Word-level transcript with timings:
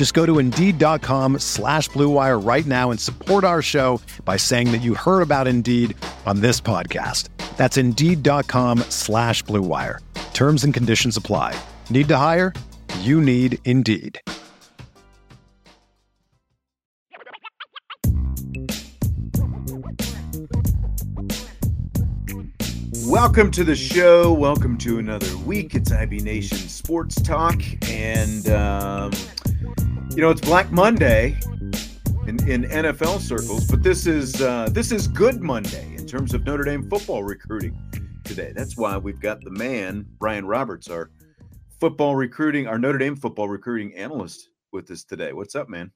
Just 0.00 0.14
go 0.14 0.24
to 0.24 0.38
Indeed.com 0.38 1.40
slash 1.40 1.90
BlueWire 1.90 2.42
right 2.42 2.64
now 2.64 2.90
and 2.90 2.98
support 2.98 3.44
our 3.44 3.60
show 3.60 4.00
by 4.24 4.38
saying 4.38 4.72
that 4.72 4.78
you 4.78 4.94
heard 4.94 5.20
about 5.20 5.46
Indeed 5.46 5.94
on 6.24 6.40
this 6.40 6.58
podcast. 6.58 7.28
That's 7.58 7.76
Indeed.com 7.76 8.78
slash 8.88 9.44
BlueWire. 9.44 9.98
Terms 10.32 10.64
and 10.64 10.72
conditions 10.72 11.18
apply. 11.18 11.54
Need 11.90 12.08
to 12.08 12.16
hire? 12.16 12.54
You 13.00 13.20
need 13.20 13.58
Indeed. 13.66 14.18
Welcome 23.04 23.50
to 23.50 23.64
the 23.64 23.76
show. 23.76 24.32
Welcome 24.32 24.78
to 24.78 24.98
another 24.98 25.36
week. 25.44 25.74
It's 25.74 25.92
IB 25.92 26.20
Nation 26.20 26.56
Sports 26.56 27.20
Talk. 27.20 27.60
And, 27.90 28.48
um, 28.48 29.12
you 30.16 30.22
know, 30.22 30.30
it's 30.30 30.40
Black 30.40 30.72
Monday 30.72 31.38
in, 32.26 32.48
in 32.48 32.64
NFL 32.64 33.20
circles, 33.20 33.66
but 33.68 33.82
this 33.84 34.06
is 34.06 34.42
uh, 34.42 34.68
this 34.72 34.90
is 34.90 35.06
Good 35.06 35.40
Monday 35.40 35.94
in 35.96 36.04
terms 36.04 36.34
of 36.34 36.44
Notre 36.44 36.64
Dame 36.64 36.88
football 36.90 37.22
recruiting 37.22 37.80
today. 38.24 38.52
That's 38.54 38.76
why 38.76 38.96
we've 38.96 39.20
got 39.20 39.40
the 39.42 39.50
man, 39.50 40.06
Ryan 40.20 40.46
Roberts, 40.46 40.88
our 40.88 41.10
football 41.78 42.16
recruiting, 42.16 42.66
our 42.66 42.76
Notre 42.76 42.98
Dame 42.98 43.14
football 43.14 43.48
recruiting 43.48 43.94
analyst 43.94 44.48
with 44.72 44.90
us 44.90 45.04
today. 45.04 45.32
What's 45.32 45.54
up, 45.54 45.68
man? 45.68 45.92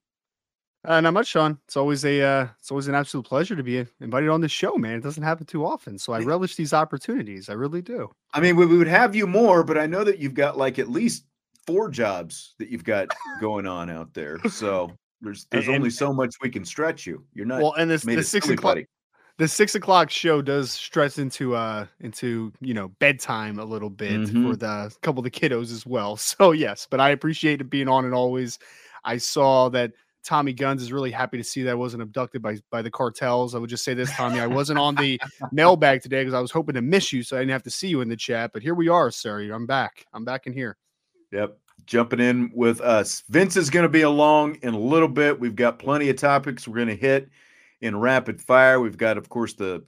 Uh, 0.84 1.00
not 1.00 1.14
much, 1.14 1.26
Sean. 1.26 1.58
It's 1.66 1.76
always 1.76 2.04
a 2.04 2.22
uh, 2.22 2.46
it's 2.60 2.70
always 2.70 2.86
an 2.86 2.94
absolute 2.94 3.26
pleasure 3.26 3.56
to 3.56 3.64
be 3.64 3.84
invited 4.00 4.28
on 4.28 4.40
this 4.40 4.52
show, 4.52 4.76
man. 4.76 4.94
It 4.94 5.02
doesn't 5.02 5.22
happen 5.24 5.46
too 5.46 5.66
often, 5.66 5.98
so 5.98 6.12
I 6.12 6.20
relish 6.20 6.54
these 6.54 6.72
opportunities. 6.72 7.48
I 7.48 7.54
really 7.54 7.82
do. 7.82 8.10
I 8.32 8.38
mean, 8.38 8.54
we, 8.54 8.64
we 8.64 8.78
would 8.78 8.86
have 8.86 9.16
you 9.16 9.26
more, 9.26 9.64
but 9.64 9.76
I 9.76 9.86
know 9.86 10.04
that 10.04 10.18
you've 10.18 10.34
got 10.34 10.56
like 10.56 10.78
at 10.78 10.88
least 10.88 11.24
four 11.66 11.88
jobs 11.88 12.54
that 12.58 12.68
you've 12.68 12.84
got 12.84 13.08
going 13.40 13.66
on 13.66 13.90
out 13.90 14.12
there. 14.14 14.38
So 14.50 14.92
there's 15.20 15.46
there's 15.50 15.66
And- 15.66 15.76
only 15.76 15.90
so 15.90 16.12
much 16.12 16.34
we 16.42 16.50
can 16.50 16.64
stretch 16.64 17.06
you. 17.06 17.24
You're 17.34 17.46
not 17.46 17.62
Well, 17.62 17.74
and 17.74 17.90
this 17.90 18.02
the 18.02 18.22
six 18.22 18.48
o'clock 18.48 18.74
buddy. 18.76 18.86
the 19.38 19.48
six 19.48 19.74
o'clock 19.74 20.10
show 20.10 20.42
does 20.42 20.70
stretch 20.72 21.18
into 21.18 21.54
uh 21.54 21.86
into 22.00 22.52
you 22.60 22.74
know 22.74 22.88
bedtime 23.00 23.58
a 23.58 23.64
little 23.64 23.90
bit 23.90 24.20
Mhm. 24.20 24.50
for 24.50 24.56
the 24.56 24.94
couple 25.02 25.20
of 25.20 25.24
the 25.24 25.30
kiddos 25.30 25.72
as 25.72 25.86
well. 25.86 26.16
So 26.18 26.52
yes, 26.52 26.86
but 26.90 27.00
I 27.00 27.10
appreciate 27.10 27.60
it 27.60 27.70
being 27.70 27.88
on 27.88 28.04
and 28.04 28.14
always. 28.14 28.58
I 29.04 29.18
saw 29.18 29.68
that 29.70 29.92
Tommy 30.24 30.54
Guns 30.54 30.82
is 30.82 30.90
really 30.90 31.10
happy 31.10 31.36
to 31.36 31.44
see 31.44 31.62
that 31.64 31.70
I 31.70 31.74
wasn't 31.74 32.02
abducted 32.02 32.40
by 32.40 32.58
by 32.70 32.80
the 32.82 32.90
cartels. 32.90 33.54
I 33.54 33.58
would 33.58 33.68
just 33.70 33.84
say 33.84 33.92
this, 33.92 34.10
Tommy. 34.12 34.40
I 34.40 34.46
wasn't 34.46 34.78
on 34.78 34.94
the 34.94 35.20
mailbag 35.52 36.00
today 36.02 36.22
because 36.22 36.32
I 36.34 36.40
was 36.40 36.50
hoping 36.50 36.74
to 36.76 36.82
miss 36.82 37.12
you, 37.12 37.22
so 37.22 37.36
I 37.36 37.40
didn't 37.40 37.52
have 37.52 37.62
to 37.64 37.70
see 37.70 37.88
you 37.88 38.00
in 38.00 38.08
the 38.08 38.16
chat. 38.16 38.50
But 38.54 38.62
here 38.62 38.74
we 38.74 38.88
are, 38.88 39.10
sir. 39.10 39.40
I'm 39.52 39.66
back. 39.66 40.06
I'm 40.14 40.24
back 40.24 40.46
in 40.46 40.54
here. 40.54 40.76
Yep. 41.32 41.58
Jumping 41.86 42.20
in 42.20 42.50
with 42.54 42.80
us. 42.80 43.22
Vince 43.28 43.56
is 43.56 43.68
going 43.70 43.82
to 43.82 43.88
be 43.90 44.02
along 44.02 44.56
in 44.62 44.74
a 44.74 44.78
little 44.78 45.08
bit. 45.08 45.38
We've 45.38 45.56
got 45.56 45.78
plenty 45.78 46.08
of 46.08 46.16
topics 46.16 46.66
we're 46.66 46.76
going 46.76 46.88
to 46.88 46.96
hit 46.96 47.28
in 47.80 47.98
rapid 47.98 48.40
fire. 48.40 48.80
We've 48.80 48.96
got, 48.96 49.18
of 49.18 49.28
course, 49.28 49.54
the 49.54 49.84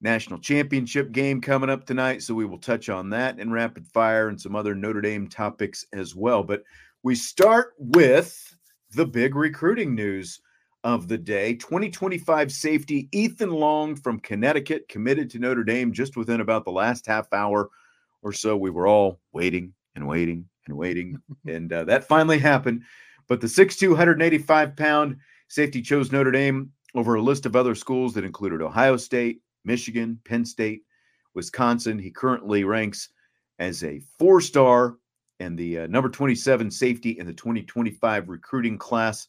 national 0.00 0.38
championship 0.38 1.12
game 1.12 1.40
coming 1.40 1.70
up 1.70 1.84
tonight. 1.84 2.22
So 2.22 2.34
we 2.34 2.46
will 2.46 2.58
touch 2.58 2.88
on 2.88 3.10
that 3.10 3.38
in 3.38 3.50
rapid 3.50 3.86
fire 3.86 4.28
and 4.28 4.40
some 4.40 4.56
other 4.56 4.74
Notre 4.74 5.00
Dame 5.00 5.28
topics 5.28 5.84
as 5.92 6.14
well. 6.14 6.42
But 6.42 6.62
we 7.02 7.14
start 7.14 7.74
with 7.78 8.56
the 8.92 9.06
big 9.06 9.34
recruiting 9.34 9.94
news 9.94 10.40
of 10.84 11.08
the 11.08 11.18
day 11.18 11.54
2025 11.54 12.52
safety 12.52 13.08
Ethan 13.12 13.50
Long 13.50 13.96
from 13.96 14.20
Connecticut 14.20 14.88
committed 14.88 15.28
to 15.30 15.38
Notre 15.38 15.64
Dame 15.64 15.92
just 15.92 16.16
within 16.16 16.40
about 16.40 16.64
the 16.64 16.70
last 16.70 17.06
half 17.06 17.32
hour 17.32 17.68
or 18.22 18.32
so. 18.32 18.56
We 18.56 18.70
were 18.70 18.86
all 18.86 19.20
waiting 19.32 19.74
and 19.96 20.06
waiting 20.06 20.48
and 20.68 20.76
waiting. 20.76 21.20
and 21.46 21.72
uh, 21.72 21.84
that 21.84 22.08
finally 22.08 22.38
happened. 22.38 22.82
But 23.26 23.40
the 23.40 23.46
6'2, 23.46 23.88
185 23.90 24.76
pound 24.76 25.16
safety 25.48 25.82
chose 25.82 26.12
Notre 26.12 26.30
Dame 26.30 26.70
over 26.94 27.14
a 27.14 27.22
list 27.22 27.46
of 27.46 27.56
other 27.56 27.74
schools 27.74 28.14
that 28.14 28.24
included 28.24 28.62
Ohio 28.62 28.96
State, 28.96 29.42
Michigan, 29.64 30.18
Penn 30.24 30.44
State, 30.44 30.82
Wisconsin. 31.34 31.98
He 31.98 32.10
currently 32.10 32.64
ranks 32.64 33.10
as 33.58 33.84
a 33.84 34.00
four 34.18 34.40
star 34.40 34.96
and 35.40 35.56
the 35.56 35.80
uh, 35.80 35.86
number 35.86 36.08
27 36.08 36.70
safety 36.70 37.10
in 37.18 37.26
the 37.26 37.32
2025 37.32 38.28
recruiting 38.28 38.78
class. 38.78 39.28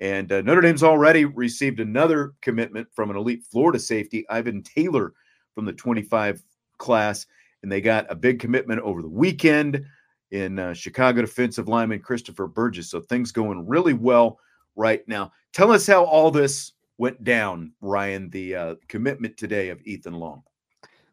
And 0.00 0.32
uh, 0.32 0.40
Notre 0.42 0.60
Dame's 0.60 0.82
already 0.82 1.24
received 1.24 1.80
another 1.80 2.32
commitment 2.40 2.88
from 2.92 3.10
an 3.10 3.16
elite 3.16 3.44
Florida 3.50 3.78
safety, 3.78 4.28
Ivan 4.28 4.62
Taylor, 4.62 5.12
from 5.54 5.64
the 5.64 5.72
25 5.72 6.42
class. 6.78 7.26
And 7.62 7.70
they 7.70 7.80
got 7.80 8.10
a 8.10 8.14
big 8.16 8.40
commitment 8.40 8.80
over 8.80 9.00
the 9.00 9.08
weekend 9.08 9.84
in 10.30 10.58
uh, 10.58 10.74
Chicago 10.74 11.20
defensive 11.20 11.68
lineman 11.68 12.00
Christopher 12.00 12.46
Burgess. 12.46 12.90
So 12.90 13.00
things 13.00 13.32
going 13.32 13.66
really 13.66 13.92
well 13.92 14.38
right 14.76 15.06
now. 15.08 15.32
Tell 15.52 15.70
us 15.70 15.86
how 15.86 16.04
all 16.04 16.30
this 16.30 16.72
went 16.98 17.22
down, 17.24 17.72
Ryan, 17.80 18.30
the 18.30 18.54
uh, 18.54 18.74
commitment 18.88 19.36
today 19.36 19.68
of 19.68 19.80
Ethan 19.84 20.14
Long. 20.14 20.42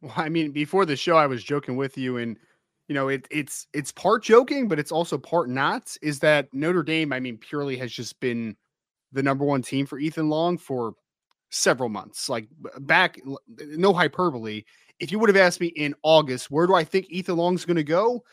Well, 0.02 0.14
I 0.16 0.30
mean, 0.30 0.52
before 0.52 0.86
the 0.86 0.96
show, 0.96 1.16
I 1.16 1.28
was 1.28 1.44
joking 1.44 1.76
with 1.76 1.98
you, 1.98 2.18
and 2.18 2.38
you 2.88 2.96
know, 2.96 3.08
it, 3.08 3.28
it's 3.30 3.68
it's 3.74 3.92
part 3.92 4.24
joking, 4.24 4.68
but 4.68 4.80
it's 4.80 4.92
also 4.92 5.18
part 5.18 5.50
not. 5.50 5.96
Is 6.02 6.20
that 6.20 6.48
Notre 6.54 6.84
Dame? 6.84 7.14
I 7.14 7.20
mean, 7.20 7.38
purely 7.38 7.78
has 7.78 7.92
just 7.92 8.20
been 8.20 8.56
the 9.12 9.24
number 9.24 9.46
one 9.46 9.62
team 9.62 9.86
for 9.86 10.00
Ethan 10.00 10.30
Long 10.30 10.58
for 10.58 10.96
several 11.52 11.90
months. 11.90 12.30
Like 12.30 12.48
back, 12.80 13.20
no 13.58 13.94
hyperbole. 13.94 14.64
If 15.00 15.12
you 15.12 15.20
would 15.20 15.30
have 15.30 15.38
asked 15.38 15.62
me 15.62 15.68
in 15.68 15.96
August, 16.04 16.52
where 16.52 16.68
do 16.68 16.76
I 16.76 16.84
think 16.84 17.08
Ethan 17.10 17.36
Long's 17.36 17.66
going 17.66 17.78
to 17.78 17.84
go? 17.84 18.24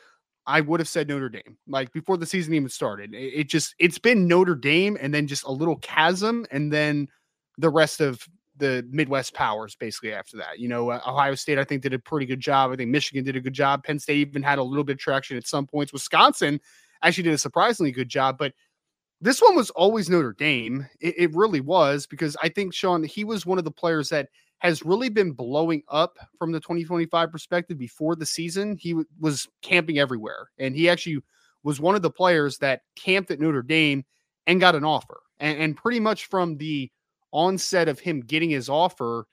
I 0.48 0.62
would 0.62 0.80
have 0.80 0.88
said 0.88 1.08
Notre 1.08 1.28
Dame, 1.28 1.58
like 1.68 1.92
before 1.92 2.16
the 2.16 2.24
season 2.24 2.54
even 2.54 2.70
started. 2.70 3.14
It, 3.14 3.32
it 3.40 3.48
just 3.48 3.74
it's 3.78 3.98
been 3.98 4.26
Notre 4.26 4.54
Dame, 4.54 4.96
and 5.00 5.12
then 5.12 5.26
just 5.26 5.44
a 5.44 5.52
little 5.52 5.76
chasm, 5.76 6.46
and 6.50 6.72
then 6.72 7.06
the 7.58 7.68
rest 7.68 8.00
of 8.00 8.26
the 8.56 8.84
Midwest 8.90 9.34
powers 9.34 9.76
basically 9.76 10.12
after 10.12 10.38
that. 10.38 10.58
You 10.58 10.68
know, 10.68 10.90
uh, 10.90 11.00
Ohio 11.06 11.34
State, 11.34 11.58
I 11.58 11.64
think, 11.64 11.82
did 11.82 11.92
a 11.92 11.98
pretty 11.98 12.24
good 12.24 12.40
job. 12.40 12.72
I 12.72 12.76
think 12.76 12.90
Michigan 12.90 13.24
did 13.24 13.36
a 13.36 13.40
good 13.40 13.52
job. 13.52 13.84
Penn 13.84 13.98
State 13.98 14.16
even 14.16 14.42
had 14.42 14.58
a 14.58 14.62
little 14.62 14.84
bit 14.84 14.94
of 14.94 14.98
traction 14.98 15.36
at 15.36 15.46
some 15.46 15.66
points. 15.66 15.92
Wisconsin 15.92 16.58
actually 17.02 17.24
did 17.24 17.34
a 17.34 17.38
surprisingly 17.38 17.92
good 17.92 18.08
job, 18.08 18.38
but 18.38 18.54
this 19.20 19.42
one 19.42 19.54
was 19.54 19.68
always 19.70 20.08
Notre 20.08 20.32
Dame. 20.32 20.88
It, 21.00 21.14
it 21.18 21.34
really 21.34 21.60
was 21.60 22.06
because 22.06 22.36
I 22.42 22.48
think 22.48 22.72
Sean, 22.72 23.04
he 23.04 23.22
was 23.22 23.44
one 23.44 23.58
of 23.58 23.64
the 23.64 23.70
players 23.70 24.08
that 24.08 24.30
has 24.60 24.84
really 24.84 25.08
been 25.08 25.32
blowing 25.32 25.82
up 25.88 26.18
from 26.38 26.52
the 26.52 26.60
2025 26.60 27.30
perspective 27.30 27.78
before 27.78 28.16
the 28.16 28.26
season. 28.26 28.76
He 28.76 28.90
w- 28.90 29.06
was 29.20 29.48
camping 29.62 29.98
everywhere, 29.98 30.50
and 30.58 30.74
he 30.74 30.88
actually 30.88 31.20
was 31.62 31.80
one 31.80 31.94
of 31.94 32.02
the 32.02 32.10
players 32.10 32.58
that 32.58 32.82
camped 32.96 33.30
at 33.30 33.40
Notre 33.40 33.62
Dame 33.62 34.04
and 34.46 34.60
got 34.60 34.74
an 34.74 34.84
offer. 34.84 35.20
And, 35.38 35.58
and 35.60 35.76
pretty 35.76 36.00
much 36.00 36.26
from 36.26 36.56
the 36.56 36.90
onset 37.32 37.88
of 37.88 38.00
him 38.00 38.20
getting 38.20 38.50
his 38.50 38.68
offer, 38.68 39.26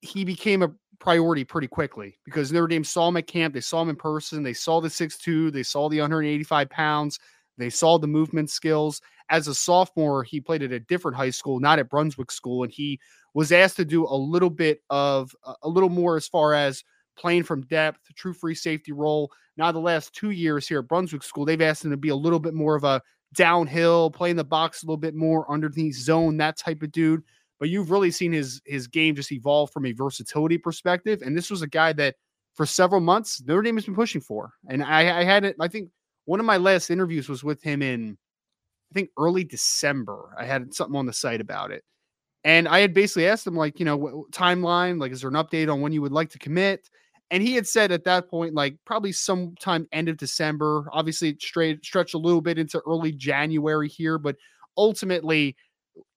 he 0.00 0.24
became 0.24 0.62
a 0.62 0.70
priority 0.98 1.44
pretty 1.44 1.66
quickly 1.66 2.18
because 2.24 2.52
Notre 2.52 2.68
Dame 2.68 2.84
saw 2.84 3.08
him 3.08 3.16
at 3.16 3.26
camp. 3.26 3.54
They 3.54 3.60
saw 3.60 3.82
him 3.82 3.88
in 3.88 3.96
person. 3.96 4.42
They 4.42 4.52
saw 4.52 4.80
the 4.80 4.88
6'2, 4.88 5.52
they 5.52 5.62
saw 5.62 5.88
the 5.88 5.98
185 6.00 6.70
pounds, 6.70 7.18
they 7.58 7.70
saw 7.70 7.98
the 7.98 8.06
movement 8.06 8.50
skills. 8.50 9.00
As 9.30 9.46
a 9.46 9.54
sophomore, 9.54 10.24
he 10.24 10.40
played 10.40 10.62
at 10.62 10.72
a 10.72 10.80
different 10.80 11.16
high 11.16 11.30
school, 11.30 11.60
not 11.60 11.78
at 11.78 11.88
Brunswick 11.88 12.32
School, 12.32 12.64
and 12.64 12.72
he 12.72 12.98
was 13.34 13.52
asked 13.52 13.76
to 13.76 13.84
do 13.84 14.06
a 14.06 14.16
little 14.16 14.50
bit 14.50 14.82
of 14.90 15.34
uh, 15.44 15.54
a 15.62 15.68
little 15.68 15.88
more 15.88 16.16
as 16.16 16.26
far 16.28 16.54
as 16.54 16.82
playing 17.16 17.42
from 17.44 17.62
depth, 17.62 18.00
true 18.16 18.32
free 18.32 18.54
safety 18.54 18.92
role. 18.92 19.30
Now, 19.56 19.70
the 19.72 19.78
last 19.78 20.14
two 20.14 20.30
years 20.30 20.66
here 20.66 20.78
at 20.80 20.88
Brunswick 20.88 21.22
School, 21.22 21.44
they've 21.44 21.60
asked 21.60 21.84
him 21.84 21.90
to 21.90 21.96
be 21.96 22.08
a 22.08 22.16
little 22.16 22.38
bit 22.38 22.54
more 22.54 22.74
of 22.76 22.84
a 22.84 23.02
downhill, 23.34 24.10
playing 24.10 24.36
the 24.36 24.44
box 24.44 24.82
a 24.82 24.86
little 24.86 24.96
bit 24.96 25.14
more 25.14 25.50
underneath 25.52 25.94
zone, 25.96 26.36
that 26.38 26.56
type 26.56 26.82
of 26.82 26.90
dude. 26.92 27.22
but 27.60 27.68
you've 27.68 27.90
really 27.90 28.10
seen 28.10 28.32
his 28.32 28.60
his 28.64 28.88
game 28.88 29.14
just 29.14 29.30
evolve 29.30 29.70
from 29.70 29.86
a 29.86 29.92
versatility 29.92 30.58
perspective. 30.58 31.22
And 31.22 31.36
this 31.36 31.50
was 31.50 31.62
a 31.62 31.68
guy 31.68 31.92
that 31.92 32.16
for 32.54 32.66
several 32.66 33.00
months 33.00 33.40
Notre 33.46 33.62
Dame 33.62 33.76
has 33.76 33.84
been 33.84 33.94
pushing 33.94 34.20
for. 34.20 34.52
And 34.68 34.82
I, 34.82 35.20
I 35.20 35.24
had 35.24 35.44
it. 35.44 35.56
I 35.60 35.68
think 35.68 35.90
one 36.24 36.40
of 36.40 36.46
my 36.46 36.56
last 36.56 36.90
interviews 36.90 37.28
was 37.28 37.44
with 37.44 37.62
him 37.62 37.82
in 37.82 38.16
I 38.90 38.94
think 38.94 39.10
early 39.18 39.44
December. 39.44 40.34
I 40.38 40.44
had 40.46 40.74
something 40.74 40.96
on 40.96 41.06
the 41.06 41.12
site 41.12 41.40
about 41.40 41.70
it. 41.70 41.84
And 42.44 42.66
I 42.68 42.80
had 42.80 42.94
basically 42.94 43.26
asked 43.26 43.46
him, 43.46 43.56
like, 43.56 43.78
you 43.78 43.84
know, 43.84 44.26
timeline, 44.30 44.98
like, 45.00 45.12
is 45.12 45.20
there 45.20 45.28
an 45.28 45.36
update 45.36 45.70
on 45.70 45.80
when 45.80 45.92
you 45.92 46.00
would 46.02 46.12
like 46.12 46.30
to 46.30 46.38
commit? 46.38 46.88
And 47.30 47.42
he 47.42 47.54
had 47.54 47.66
said 47.66 47.92
at 47.92 48.04
that 48.04 48.28
point, 48.28 48.54
like, 48.54 48.76
probably 48.84 49.12
sometime 49.12 49.86
end 49.92 50.08
of 50.08 50.16
December. 50.16 50.88
Obviously, 50.92 51.36
straight 51.38 51.84
stretched 51.84 52.14
a 52.14 52.18
little 52.18 52.40
bit 52.40 52.58
into 52.58 52.80
early 52.86 53.12
January 53.12 53.88
here, 53.88 54.18
but 54.18 54.36
ultimately, 54.76 55.54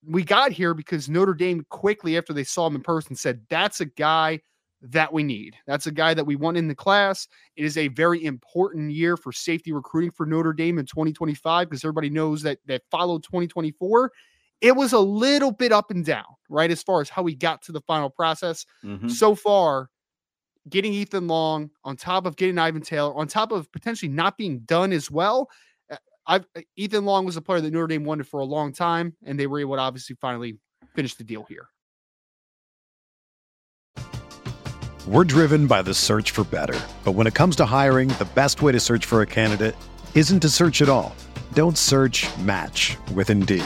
we 0.05 0.23
got 0.23 0.51
here 0.51 0.73
because 0.73 1.09
Notre 1.09 1.33
Dame 1.33 1.65
quickly 1.69 2.17
after 2.17 2.33
they 2.33 2.43
saw 2.43 2.67
him 2.67 2.75
in 2.75 2.81
person 2.81 3.15
said, 3.15 3.41
that's 3.49 3.81
a 3.81 3.85
guy 3.85 4.39
that 4.81 5.11
we 5.13 5.23
need. 5.23 5.55
That's 5.65 5.87
a 5.87 5.91
guy 5.91 6.13
that 6.13 6.25
we 6.25 6.35
want 6.35 6.57
in 6.57 6.67
the 6.67 6.75
class. 6.75 7.27
It 7.55 7.63
is 7.63 7.77
a 7.77 7.87
very 7.89 8.25
important 8.25 8.91
year 8.91 9.15
for 9.15 9.31
safety 9.31 9.71
recruiting 9.71 10.11
for 10.11 10.25
Notre 10.25 10.53
Dame 10.53 10.77
in 10.77 10.85
2025 10.85 11.69
because 11.69 11.83
everybody 11.83 12.09
knows 12.09 12.41
that 12.43 12.59
that 12.65 12.81
followed 12.91 13.23
2024 13.23 14.11
it 14.63 14.77
was 14.77 14.93
a 14.93 14.99
little 14.99 15.51
bit 15.51 15.73
up 15.73 15.91
and 15.91 16.05
down, 16.05 16.23
right? 16.49 16.71
As 16.71 16.81
far 16.81 17.01
as 17.01 17.09
how 17.09 17.21
we 17.21 17.35
got 17.35 17.61
to 17.63 17.73
the 17.73 17.81
final 17.81 18.09
process. 18.09 18.65
Mm-hmm. 18.83 19.09
So 19.09 19.35
far, 19.35 19.89
getting 20.69 20.93
Ethan 20.93 21.27
Long 21.27 21.69
on 21.83 21.97
top 21.97 22.25
of 22.25 22.37
getting 22.37 22.57
Ivan 22.57 22.81
Taylor, 22.81 23.13
on 23.13 23.27
top 23.27 23.51
of 23.51 23.69
potentially 23.73 24.09
not 24.09 24.37
being 24.37 24.59
done 24.59 24.93
as 24.93 25.11
well. 25.11 25.49
Uh, 25.91 25.97
I've 26.25 26.45
uh, 26.55 26.61
Ethan 26.77 27.03
Long 27.03 27.25
was 27.25 27.35
a 27.35 27.41
player 27.41 27.59
that 27.59 27.71
Notre 27.73 27.87
Dame 27.87 28.05
wanted 28.05 28.25
for 28.25 28.39
a 28.39 28.45
long 28.45 28.71
time, 28.71 29.15
and 29.25 29.37
they 29.37 29.47
were 29.47 29.59
able 29.59 29.75
to 29.75 29.81
obviously 29.81 30.15
finally 30.21 30.57
finish 30.95 31.15
the 31.15 31.25
deal 31.25 31.43
here. 31.43 31.67
We're 35.05 35.25
driven 35.25 35.67
by 35.67 35.81
the 35.81 35.93
search 35.93 36.31
for 36.31 36.45
better. 36.45 36.79
But 37.03 37.11
when 37.11 37.27
it 37.27 37.33
comes 37.33 37.57
to 37.57 37.65
hiring, 37.65 38.07
the 38.07 38.29
best 38.33 38.61
way 38.61 38.71
to 38.71 38.79
search 38.79 39.05
for 39.05 39.21
a 39.21 39.25
candidate 39.25 39.75
isn't 40.15 40.39
to 40.39 40.47
search 40.47 40.81
at 40.81 40.87
all. 40.87 41.13
Don't 41.51 41.77
search 41.77 42.25
match 42.37 42.95
with 43.13 43.29
Indeed. 43.29 43.65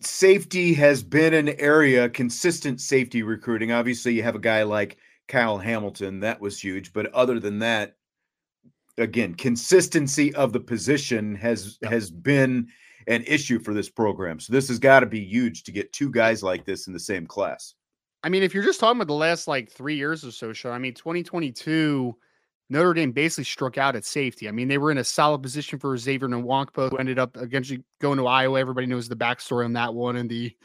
safety 0.00 0.74
has 0.74 1.02
been 1.02 1.34
an 1.34 1.50
area 1.60 2.08
consistent 2.08 2.80
safety 2.80 3.22
recruiting. 3.22 3.72
Obviously, 3.72 4.14
you 4.14 4.22
have 4.22 4.34
a 4.34 4.40
guy 4.40 4.62
like 4.62 4.98
Kyle 5.28 5.58
Hamilton, 5.58 6.20
that 6.20 6.40
was 6.40 6.60
huge, 6.60 6.92
but 6.92 7.06
other 7.12 7.38
than 7.38 7.60
that, 7.60 7.96
again, 8.98 9.34
consistency 9.34 10.34
of 10.34 10.52
the 10.52 10.60
position 10.60 11.34
has 11.36 11.78
has 11.82 12.10
been 12.10 12.68
an 13.06 13.22
issue 13.26 13.58
for 13.58 13.74
this 13.74 13.88
program. 13.88 14.40
So 14.40 14.52
this 14.52 14.68
has 14.68 14.78
got 14.78 15.00
to 15.00 15.06
be 15.06 15.20
huge 15.20 15.64
to 15.64 15.72
get 15.72 15.92
two 15.92 16.10
guys 16.10 16.42
like 16.42 16.64
this 16.64 16.86
in 16.86 16.92
the 16.92 17.00
same 17.00 17.26
class. 17.26 17.74
I 18.22 18.28
mean, 18.28 18.42
if 18.42 18.52
you're 18.52 18.64
just 18.64 18.80
talking 18.80 18.98
about 18.98 19.06
the 19.06 19.14
last 19.14 19.48
like 19.48 19.70
three 19.70 19.96
years 19.96 20.24
or 20.24 20.30
so, 20.30 20.52
show 20.52 20.70
I 20.70 20.78
mean, 20.78 20.94
2022 20.94 22.14
Notre 22.70 22.94
Dame 22.94 23.10
basically 23.10 23.44
struck 23.44 23.76
out 23.78 23.96
at 23.96 24.04
safety. 24.04 24.48
I 24.48 24.52
mean, 24.52 24.68
they 24.68 24.78
were 24.78 24.92
in 24.92 24.98
a 24.98 25.04
solid 25.04 25.42
position 25.42 25.80
for 25.80 25.96
Xavier 25.98 26.28
Nwankpa, 26.28 26.90
who 26.90 26.96
ended 26.98 27.18
up 27.18 27.36
eventually 27.36 27.82
going 28.00 28.16
to 28.18 28.28
Iowa. 28.28 28.60
Everybody 28.60 28.86
knows 28.86 29.08
the 29.08 29.16
backstory 29.16 29.64
on 29.64 29.72
that 29.72 29.92
one 29.92 30.14
and 30.16 30.30
the, 30.30 30.56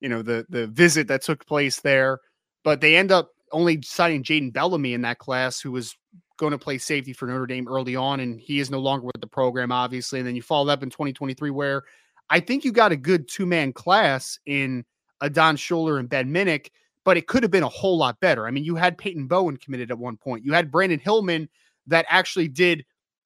you 0.00 0.08
know, 0.08 0.22
the 0.22 0.46
the 0.48 0.66
visit 0.66 1.08
that 1.08 1.22
took 1.22 1.46
place 1.46 1.80
there. 1.80 2.20
But 2.64 2.80
they 2.80 2.96
end 2.96 3.12
up 3.12 3.32
only 3.52 3.82
signing 3.82 4.22
Jaden 4.22 4.52
Bellamy 4.52 4.94
in 4.94 5.02
that 5.02 5.18
class, 5.18 5.60
who 5.60 5.72
was 5.72 5.94
going 6.38 6.52
to 6.52 6.58
play 6.58 6.78
safety 6.78 7.12
for 7.12 7.26
Notre 7.26 7.46
Dame 7.46 7.68
early 7.68 7.96
on, 7.96 8.20
and 8.20 8.40
he 8.40 8.58
is 8.58 8.70
no 8.70 8.78
longer 8.78 9.04
with 9.04 9.20
the 9.20 9.26
program, 9.26 9.70
obviously. 9.70 10.20
And 10.20 10.26
then 10.26 10.34
you 10.34 10.42
follow 10.42 10.72
up 10.72 10.82
in 10.82 10.88
2023, 10.88 11.50
where 11.50 11.82
I 12.30 12.40
think 12.40 12.64
you 12.64 12.72
got 12.72 12.92
a 12.92 12.96
good 12.96 13.28
two 13.28 13.44
man 13.44 13.74
class 13.74 14.38
in 14.46 14.86
Adon 15.20 15.56
Shuler 15.56 16.00
and 16.00 16.08
Ben 16.08 16.32
Minich 16.32 16.70
but 17.04 17.16
it 17.16 17.26
could 17.26 17.42
have 17.42 17.50
been 17.50 17.62
a 17.62 17.68
whole 17.68 17.98
lot 17.98 18.18
better. 18.20 18.46
I 18.46 18.50
mean, 18.50 18.64
you 18.64 18.76
had 18.76 18.98
Peyton 18.98 19.26
Bowen 19.26 19.56
committed 19.56 19.90
at 19.90 19.98
one 19.98 20.16
point. 20.16 20.44
You 20.44 20.52
had 20.52 20.70
Brandyn 20.70 21.00
Hillman 21.00 21.48
that 21.86 22.06
actually 22.08 22.48
did 22.48 22.84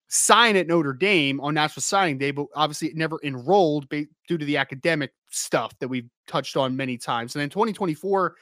sign 0.09 0.57
at 0.57 0.67
Notre 0.67 0.93
Dame 0.93 1.41
on 1.41 1.55
National 1.55 1.83
Signing 1.83 2.19
Day, 2.19 2.31
but 2.31 2.47
obviously 2.55 2.89
it 2.89 2.97
never 2.97 3.19
enrolled 3.23 3.89
due 3.89 4.07
to 4.29 4.45
the 4.45 4.57
academic 4.57 5.13
stuff 5.31 5.77
that 5.81 5.89
we've 5.89 6.09
touched 6.27 6.57
on 6.57 6.77
many 6.77 6.97
times. 6.97 7.35
And 7.35 7.43
then 7.43 7.51
2024 7.51 8.35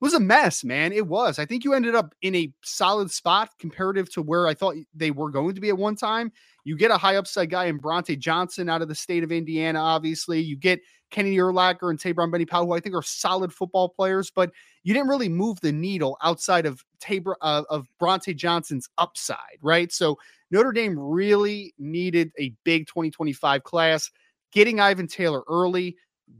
was 0.00 0.14
a 0.14 0.20
mess, 0.20 0.62
man. 0.62 0.92
It 0.92 1.06
was. 1.06 1.38
I 1.38 1.46
think 1.46 1.64
you 1.64 1.72
ended 1.72 1.94
up 1.94 2.14
in 2.20 2.34
a 2.34 2.52
solid 2.62 3.10
spot 3.10 3.50
comparative 3.58 4.12
to 4.12 4.22
where 4.22 4.46
I 4.46 4.54
thought 4.54 4.76
they 4.94 5.10
were 5.10 5.30
going 5.30 5.54
to 5.54 5.60
be 5.60 5.70
at 5.70 5.78
one 5.78 5.96
time. 5.96 6.32
You 6.66 6.76
get 6.76 6.90
a 6.90 6.98
high 6.98 7.14
upside 7.14 7.48
guy 7.48 7.66
in 7.66 7.78
Brauntae 7.78 8.18
Johnson 8.18 8.68
out 8.68 8.82
of 8.82 8.88
the 8.88 8.94
state 8.96 9.22
of 9.22 9.30
Indiana, 9.30 9.78
obviously. 9.78 10.40
You 10.40 10.56
get 10.56 10.80
Kenny 11.12 11.36
Urlacher 11.36 11.90
and 11.90 12.00
Tabor 12.00 12.26
Benny 12.26 12.44
Powell, 12.44 12.66
who 12.66 12.72
I 12.72 12.80
think 12.80 12.92
are 12.96 13.04
solid 13.04 13.52
football 13.52 13.88
players, 13.88 14.32
but 14.34 14.50
you 14.82 14.92
didn't 14.92 15.08
really 15.08 15.28
move 15.28 15.60
the 15.60 15.70
needle 15.70 16.18
outside 16.24 16.66
of 16.66 16.84
Tabor 16.98 17.36
uh, 17.40 17.62
of 17.70 17.86
Brauntae 18.02 18.34
Johnson's 18.34 18.88
upside, 18.98 19.58
right? 19.62 19.92
So 19.92 20.18
Notre 20.50 20.72
Dame 20.72 20.98
really 20.98 21.72
needed 21.78 22.32
a 22.36 22.52
big 22.64 22.88
2025 22.88 23.62
class. 23.62 24.10
Getting 24.50 24.80
Ivan 24.80 25.06
Taylor 25.06 25.44
early, 25.48 25.96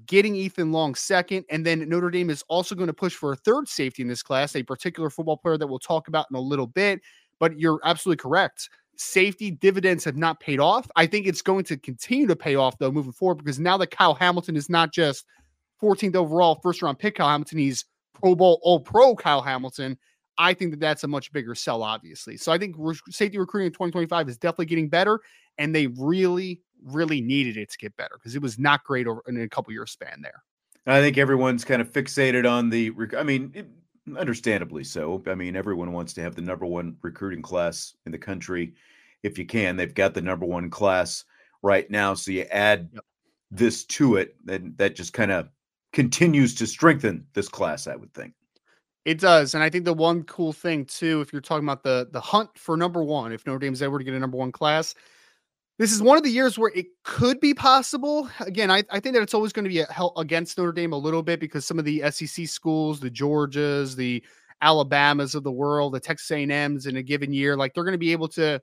getting 0.06 0.35
Ethan 0.35 0.73
Long 0.73 0.97
second, 0.97 1.45
and 1.50 1.64
then 1.64 1.88
Notre 1.88 2.11
Dame 2.11 2.30
is 2.30 2.42
also 2.49 2.75
going 2.75 2.88
to 2.88 2.92
push 2.92 3.14
for 3.14 3.33
a 3.33 3.37
third 3.37 3.68
safety 3.68 4.02
in 4.02 4.09
this 4.09 4.25
class, 4.25 4.56
a 4.56 4.64
particular 4.64 5.09
football 5.09 5.37
player 5.37 5.56
that 5.56 5.68
we'll 5.68 5.78
talk 5.78 6.09
about 6.09 6.26
in 6.33 6.37
a 6.37 6.40
little 6.40 6.66
bit. 6.66 7.00
But 7.38 7.61
you're 7.61 7.78
absolutely 7.85 8.21
correct 8.21 8.71
safety 8.96 9.50
dividends 9.50 10.04
have 10.04 10.16
not 10.16 10.40
paid 10.40 10.60
off. 10.60 10.88
I 10.96 11.06
think 11.06 11.26
it's 11.26 11.42
going 11.42 11.64
to 11.64 11.76
continue 11.76 12.26
to 12.26 12.36
pay 12.36 12.54
off 12.54 12.78
though 12.78 12.92
moving 12.92 13.12
forward 13.12 13.38
because 13.38 13.58
now 13.58 13.76
that 13.78 13.90
Kyle 13.90 14.14
Hamilton 14.14 14.56
is 14.56 14.68
not 14.68 14.92
just 14.92 15.24
14th 15.82 16.16
overall 16.16 16.60
first 16.62 16.82
round 16.82 16.98
pick 16.98 17.16
Kyle 17.16 17.28
Hamilton, 17.28 17.58
he's 17.58 17.84
Pro 18.14 18.34
Bowl 18.34 18.60
All 18.62 18.80
Pro 18.80 19.14
Kyle 19.14 19.42
Hamilton. 19.42 19.98
I 20.38 20.54
think 20.54 20.70
that 20.72 20.80
that's 20.80 21.04
a 21.04 21.08
much 21.08 21.32
bigger 21.32 21.54
sell, 21.54 21.82
obviously. 21.82 22.36
So 22.36 22.52
I 22.52 22.58
think 22.58 22.76
safety 23.08 23.38
recruiting 23.38 23.66
in 23.66 23.72
2025 23.72 24.28
is 24.28 24.36
definitely 24.36 24.66
getting 24.66 24.88
better, 24.88 25.20
and 25.56 25.74
they 25.74 25.86
really, 25.86 26.60
really 26.84 27.20
needed 27.20 27.56
it 27.56 27.70
to 27.70 27.78
get 27.78 27.96
better 27.96 28.16
because 28.18 28.36
it 28.36 28.42
was 28.42 28.58
not 28.58 28.84
great 28.84 29.06
over 29.06 29.22
in 29.26 29.40
a 29.40 29.48
couple 29.48 29.72
year 29.72 29.86
span 29.86 30.20
there. 30.22 30.42
I 30.86 31.00
think 31.00 31.18
everyone's 31.18 31.64
kind 31.64 31.80
of 31.80 31.90
fixated 31.90 32.48
on 32.50 32.70
the. 32.70 32.92
I 33.16 33.22
mean, 33.22 33.50
it, 33.54 33.66
understandably 34.16 34.84
so. 34.84 35.22
I 35.26 35.34
mean, 35.34 35.56
everyone 35.56 35.92
wants 35.92 36.12
to 36.14 36.22
have 36.22 36.34
the 36.34 36.42
number 36.42 36.66
one 36.66 36.96
recruiting 37.02 37.42
class 37.42 37.94
in 38.04 38.12
the 38.12 38.18
country 38.18 38.75
if 39.22 39.38
you 39.38 39.46
can. 39.46 39.76
They've 39.76 39.92
got 39.92 40.14
the 40.14 40.22
number 40.22 40.46
one 40.46 40.70
class 40.70 41.25
right 41.62 41.90
now. 41.90 42.14
So 42.14 42.30
you 42.30 42.42
add 42.42 42.88
yep. 42.92 43.04
this 43.50 43.84
to 43.84 44.16
it, 44.16 44.36
then 44.44 44.75
that 44.76 44.94
just 44.94 45.12
kind 45.12 45.32
of 45.32 45.48
continues 45.92 46.54
to 46.56 46.66
strengthen 46.66 47.26
this 47.34 47.48
class, 47.48 47.86
I 47.86 47.96
would 47.96 48.12
think. 48.14 48.34
It 49.04 49.20
does, 49.20 49.54
and 49.54 49.62
I 49.62 49.70
think 49.70 49.84
the 49.84 49.94
one 49.94 50.25
cool 50.25 50.52
thing 50.52 50.84
too, 50.84 51.20
if 51.20 51.32
you're 51.32 51.40
talking 51.40 51.64
about 51.64 51.84
the 51.84 52.08
the 52.10 52.20
hunt 52.20 52.50
for 52.58 52.76
number 52.76 53.04
one, 53.04 53.32
if 53.32 53.46
Notre 53.46 53.60
Dame's 53.60 53.80
ever 53.80 53.98
to 53.98 54.04
get 54.04 54.14
a 54.14 54.18
number 54.18 54.36
one 54.36 54.50
class, 54.50 54.96
this 55.78 55.92
is 55.92 56.02
one 56.02 56.16
of 56.16 56.23
the 56.23 56.30
years 56.30 56.59
where 56.59 56.73
it 56.75 56.87
could 57.04 57.38
be 57.38 57.52
possible. 57.52 58.28
Again, 58.40 58.71
I, 58.71 58.83
I 58.90 58.99
think 58.99 59.14
that 59.14 59.23
it's 59.23 59.35
always 59.35 59.52
going 59.52 59.64
to 59.64 59.71
be 59.71 59.80
a 59.80 59.92
help 59.92 60.16
against 60.16 60.56
Notre 60.56 60.73
Dame 60.73 60.92
a 60.92 60.99
little 60.99 61.23
bit 61.23 61.38
because 61.38 61.66
some 61.66 61.78
of 61.78 61.85
the 61.85 62.02
SEC 62.11 62.47
schools, 62.47 62.99
the 62.99 63.11
Georgias, 63.11 63.95
the 63.95 64.25
Alabamas 64.62 65.35
of 65.35 65.42
the 65.42 65.52
world, 65.52 65.92
the 65.92 66.00
Texas 66.00 66.30
A&Ms 66.30 66.87
in 66.87 66.97
a 66.97 67.02
given 67.02 67.33
year, 67.33 67.56
like 67.56 67.75
they're 67.75 67.85
going 67.85 67.92
to 67.92 67.99
be 67.99 68.12
able 68.12 68.28
to 68.28 68.61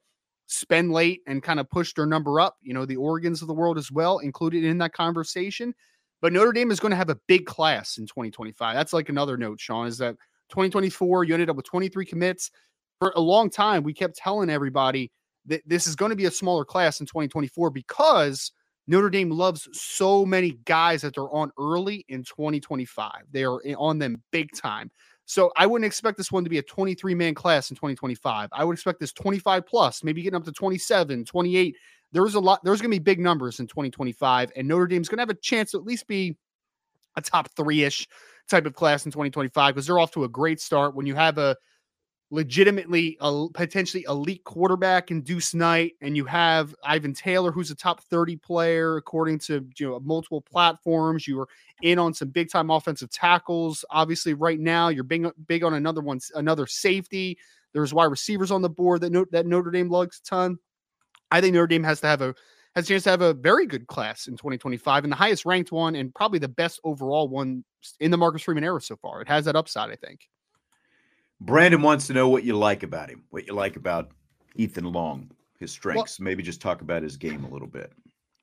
spend 0.47 0.91
late 0.91 1.21
and 1.27 1.43
kind 1.43 1.59
of 1.59 1.69
push 1.69 1.93
their 1.93 2.07
number 2.07 2.39
up. 2.39 2.57
You 2.61 2.73
know, 2.73 2.85
the 2.85 2.97
Oregons 2.97 3.41
of 3.41 3.47
the 3.47 3.53
world 3.53 3.77
as 3.77 3.91
well 3.91 4.17
included 4.19 4.63
in 4.63 4.79
that 4.79 4.93
conversation. 4.93 5.73
But 6.19 6.33
Notre 6.33 6.53
Dame 6.53 6.71
is 6.71 6.79
going 6.79 6.91
to 6.91 6.97
have 6.97 7.09
a 7.09 7.19
big 7.27 7.45
class 7.45 7.97
in 7.97 8.07
2025. 8.07 8.75
That's 8.75 8.93
like 8.93 9.09
another 9.09 9.37
note, 9.37 9.59
Sean, 9.59 9.87
is 9.87 9.97
that 9.99 10.15
2024 10.49 11.25
you 11.25 11.33
ended 11.33 11.49
up 11.49 11.55
with 11.55 11.65
23 11.65 12.05
commits. 12.05 12.49
For 12.99 13.11
a 13.15 13.21
long 13.21 13.49
time, 13.49 13.83
we 13.83 13.93
kept 13.93 14.15
telling 14.15 14.49
everybody 14.49 15.11
that 15.45 15.61
this 15.65 15.87
is 15.87 15.95
going 15.95 16.09
to 16.09 16.15
be 16.15 16.25
a 16.25 16.31
smaller 16.31 16.65
class 16.65 16.99
in 16.99 17.05
2024 17.05 17.69
because 17.69 18.51
Notre 18.87 19.09
Dame 19.09 19.29
loves 19.29 19.67
so 19.71 20.25
many 20.25 20.57
guys 20.65 21.01
that 21.01 21.15
they're 21.15 21.31
on 21.33 21.51
early 21.57 22.05
in 22.09 22.23
2025. 22.23 23.11
They 23.31 23.43
are 23.43 23.61
on 23.77 23.99
them 23.99 24.21
big 24.31 24.49
time. 24.55 24.91
So 25.25 25.51
I 25.55 25.65
wouldn't 25.65 25.85
expect 25.85 26.17
this 26.17 26.31
one 26.31 26.43
to 26.43 26.49
be 26.49 26.57
a 26.57 26.63
23 26.63 27.15
man 27.15 27.33
class 27.33 27.69
in 27.69 27.75
2025. 27.75 28.49
I 28.51 28.63
would 28.65 28.73
expect 28.73 28.99
this 28.99 29.13
25 29.13 29.65
plus, 29.65 30.03
maybe 30.03 30.21
getting 30.21 30.35
up 30.35 30.43
to 30.45 30.51
27, 30.51 31.25
28. 31.25 31.75
There's 32.11 32.35
a 32.35 32.39
lot, 32.39 32.63
there's 32.63 32.81
going 32.81 32.91
to 32.91 32.99
be 32.99 33.03
big 33.03 33.19
numbers 33.19 33.59
in 33.59 33.67
2025, 33.67 34.51
and 34.55 34.67
Notre 34.67 34.85
Dame's 34.85 35.07
going 35.07 35.17
to 35.17 35.21
have 35.21 35.29
a 35.29 35.35
chance 35.35 35.71
to 35.71 35.77
at 35.77 35.85
least 35.85 36.07
be 36.07 36.37
a 37.15 37.21
top 37.21 37.49
three 37.55 37.83
ish 37.83 38.07
type 38.49 38.65
of 38.65 38.73
class 38.73 39.05
in 39.05 39.11
2025 39.11 39.73
because 39.73 39.87
they're 39.87 39.99
off 39.99 40.11
to 40.11 40.25
a 40.25 40.29
great 40.29 40.59
start. 40.59 40.93
When 40.93 41.05
you 41.05 41.15
have 41.15 41.37
a 41.37 41.55
legitimately 42.33 43.15
a 43.21 43.45
potentially 43.53 44.03
elite 44.09 44.43
quarterback 44.43 45.11
in 45.11 45.21
Deuce 45.21 45.53
Knight, 45.53 45.93
and 46.01 46.17
you 46.17 46.25
have 46.25 46.73
Ivan 46.83 47.13
Taylor, 47.13 47.51
who's 47.51 47.69
a 47.69 47.75
top 47.75 48.01
30 48.01 48.37
player 48.37 48.97
according 48.97 49.37
to 49.39 49.65
you 49.77 49.89
know 49.89 49.99
multiple 49.99 50.41
platforms. 50.41 51.27
You 51.27 51.41
are 51.41 51.47
in 51.83 51.99
on 51.99 52.11
some 52.11 52.29
big 52.29 52.49
time 52.49 52.71
offensive 52.71 53.11
tackles. 53.11 53.85
Obviously, 53.91 54.33
right 54.33 54.59
now 54.59 54.87
you're 54.89 55.03
big 55.03 55.27
big 55.45 55.63
on 55.63 55.75
another 55.75 56.01
one, 56.01 56.19
another 56.33 56.65
safety. 56.65 57.37
There's 57.71 57.93
wide 57.93 58.05
receivers 58.05 58.49
on 58.49 58.63
the 58.63 58.69
board 58.69 59.01
that 59.01 59.27
that 59.31 59.45
Notre 59.45 59.69
Dame 59.69 59.89
lugs 59.89 60.19
a 60.25 60.27
ton. 60.27 60.57
I 61.29 61.39
think 61.39 61.53
Notre 61.53 61.67
Dame 61.67 61.83
has 61.83 62.01
to 62.01 62.07
have 62.07 62.23
a 62.23 62.33
has 62.75 62.85
a 62.85 62.87
chance 62.87 63.03
to 63.03 63.11
have 63.11 63.21
a 63.21 63.35
very 63.35 63.67
good 63.67 63.85
class 63.85 64.25
in 64.25 64.35
2025 64.37 65.03
and 65.03 65.13
the 65.13 65.17
highest 65.17 65.45
ranked 65.45 65.71
one 65.71 65.95
and 65.95 66.13
probably 66.15 66.39
the 66.39 66.47
best 66.47 66.79
overall 66.83 67.27
one 67.27 67.63
in 67.99 68.09
the 68.09 68.17
Marcus 68.17 68.41
Freeman 68.41 68.63
era 68.63 68.81
so 68.81 68.95
far. 68.95 69.21
It 69.21 69.27
has 69.27 69.45
that 69.45 69.55
upside, 69.55 69.91
I 69.91 69.95
think. 69.95 70.27
Brandon 71.45 71.81
wants 71.81 72.07
to 72.07 72.13
know 72.13 72.29
what 72.29 72.43
you 72.43 72.57
like 72.57 72.83
about 72.83 73.09
him, 73.09 73.23
what 73.29 73.45
you 73.45 73.53
like 73.53 73.75
about 73.75 74.11
Ethan 74.55 74.85
Long, 74.85 75.29
his 75.59 75.71
strengths. 75.71 76.19
Well, 76.19 76.25
Maybe 76.25 76.41
just 76.41 76.61
talk 76.61 76.81
about 76.81 77.03
his 77.03 77.17
game 77.17 77.43
a 77.43 77.49
little 77.49 77.67
bit. 77.67 77.91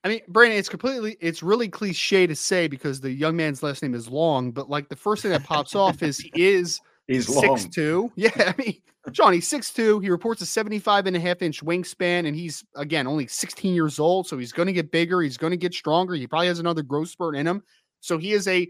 I 0.04 0.08
mean, 0.08 0.20
Brandon, 0.28 0.58
it's 0.58 0.68
completely, 0.68 1.16
it's 1.20 1.42
really 1.42 1.68
cliche 1.68 2.26
to 2.26 2.36
say 2.36 2.68
because 2.68 3.00
the 3.00 3.10
young 3.10 3.36
man's 3.36 3.62
last 3.62 3.82
name 3.82 3.94
is 3.94 4.08
Long, 4.08 4.50
but 4.50 4.68
like 4.68 4.88
the 4.88 4.96
first 4.96 5.22
thing 5.22 5.30
that 5.30 5.44
pops 5.44 5.74
off 5.74 6.02
is 6.02 6.18
he 6.18 6.30
is 6.34 6.80
he's 7.06 7.26
six 7.26 7.66
two. 7.66 8.12
Yeah, 8.16 8.30
I 8.36 8.54
mean, 8.58 8.80
John, 9.12 9.32
he's 9.32 9.48
six 9.48 9.72
two. 9.72 9.98
He 10.00 10.10
reports 10.10 10.42
a 10.42 10.46
75 10.46 11.06
and 11.06 11.16
a 11.16 11.20
half 11.20 11.40
inch 11.42 11.64
wingspan, 11.64 12.26
and 12.26 12.36
he's 12.36 12.64
again 12.76 13.06
only 13.06 13.26
16 13.26 13.74
years 13.74 13.98
old, 13.98 14.26
so 14.26 14.36
he's 14.36 14.52
going 14.52 14.66
to 14.66 14.72
get 14.72 14.90
bigger. 14.90 15.22
He's 15.22 15.38
going 15.38 15.52
to 15.52 15.56
get 15.56 15.74
stronger. 15.74 16.14
He 16.14 16.26
probably 16.26 16.48
has 16.48 16.60
another 16.60 16.82
growth 16.82 17.08
spurt 17.08 17.36
in 17.36 17.46
him. 17.46 17.62
So 18.00 18.16
he 18.16 18.32
is 18.32 18.48
a 18.48 18.66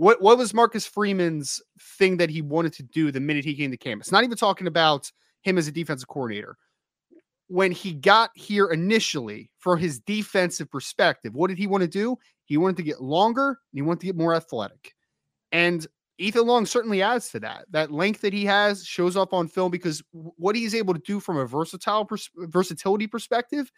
what 0.00 0.22
what 0.22 0.38
was 0.38 0.54
Marcus 0.54 0.86
Freeman's 0.86 1.60
thing 1.78 2.16
that 2.16 2.30
he 2.30 2.40
wanted 2.40 2.72
to 2.72 2.82
do 2.82 3.12
the 3.12 3.20
minute 3.20 3.44
he 3.44 3.54
came 3.54 3.70
to 3.70 3.76
campus? 3.76 4.10
Not 4.10 4.24
even 4.24 4.38
talking 4.38 4.66
about 4.66 5.12
him 5.42 5.58
as 5.58 5.68
a 5.68 5.72
defensive 5.72 6.08
coordinator. 6.08 6.56
When 7.48 7.70
he 7.70 7.92
got 7.92 8.30
here 8.34 8.68
initially, 8.68 9.50
from 9.58 9.78
his 9.78 9.98
defensive 10.00 10.70
perspective, 10.70 11.34
what 11.34 11.48
did 11.48 11.58
he 11.58 11.66
want 11.66 11.82
to 11.82 11.88
do? 11.88 12.16
He 12.46 12.56
wanted 12.56 12.78
to 12.78 12.82
get 12.82 13.02
longer 13.02 13.48
and 13.48 13.56
he 13.74 13.82
wanted 13.82 14.00
to 14.00 14.06
get 14.06 14.16
more 14.16 14.34
athletic. 14.34 14.94
And 15.52 15.86
Ethan 16.16 16.46
Long 16.46 16.64
certainly 16.64 17.02
adds 17.02 17.28
to 17.32 17.40
that. 17.40 17.66
That 17.70 17.92
length 17.92 18.22
that 18.22 18.32
he 18.32 18.46
has 18.46 18.86
shows 18.86 19.18
up 19.18 19.34
on 19.34 19.48
film 19.48 19.70
because 19.70 20.02
what 20.12 20.56
he's 20.56 20.74
able 20.74 20.94
to 20.94 21.00
do 21.00 21.20
from 21.20 21.36
a 21.36 21.44
versatile 21.44 22.06
pers- 22.06 22.30
versatility 22.36 23.06
perspective 23.06 23.70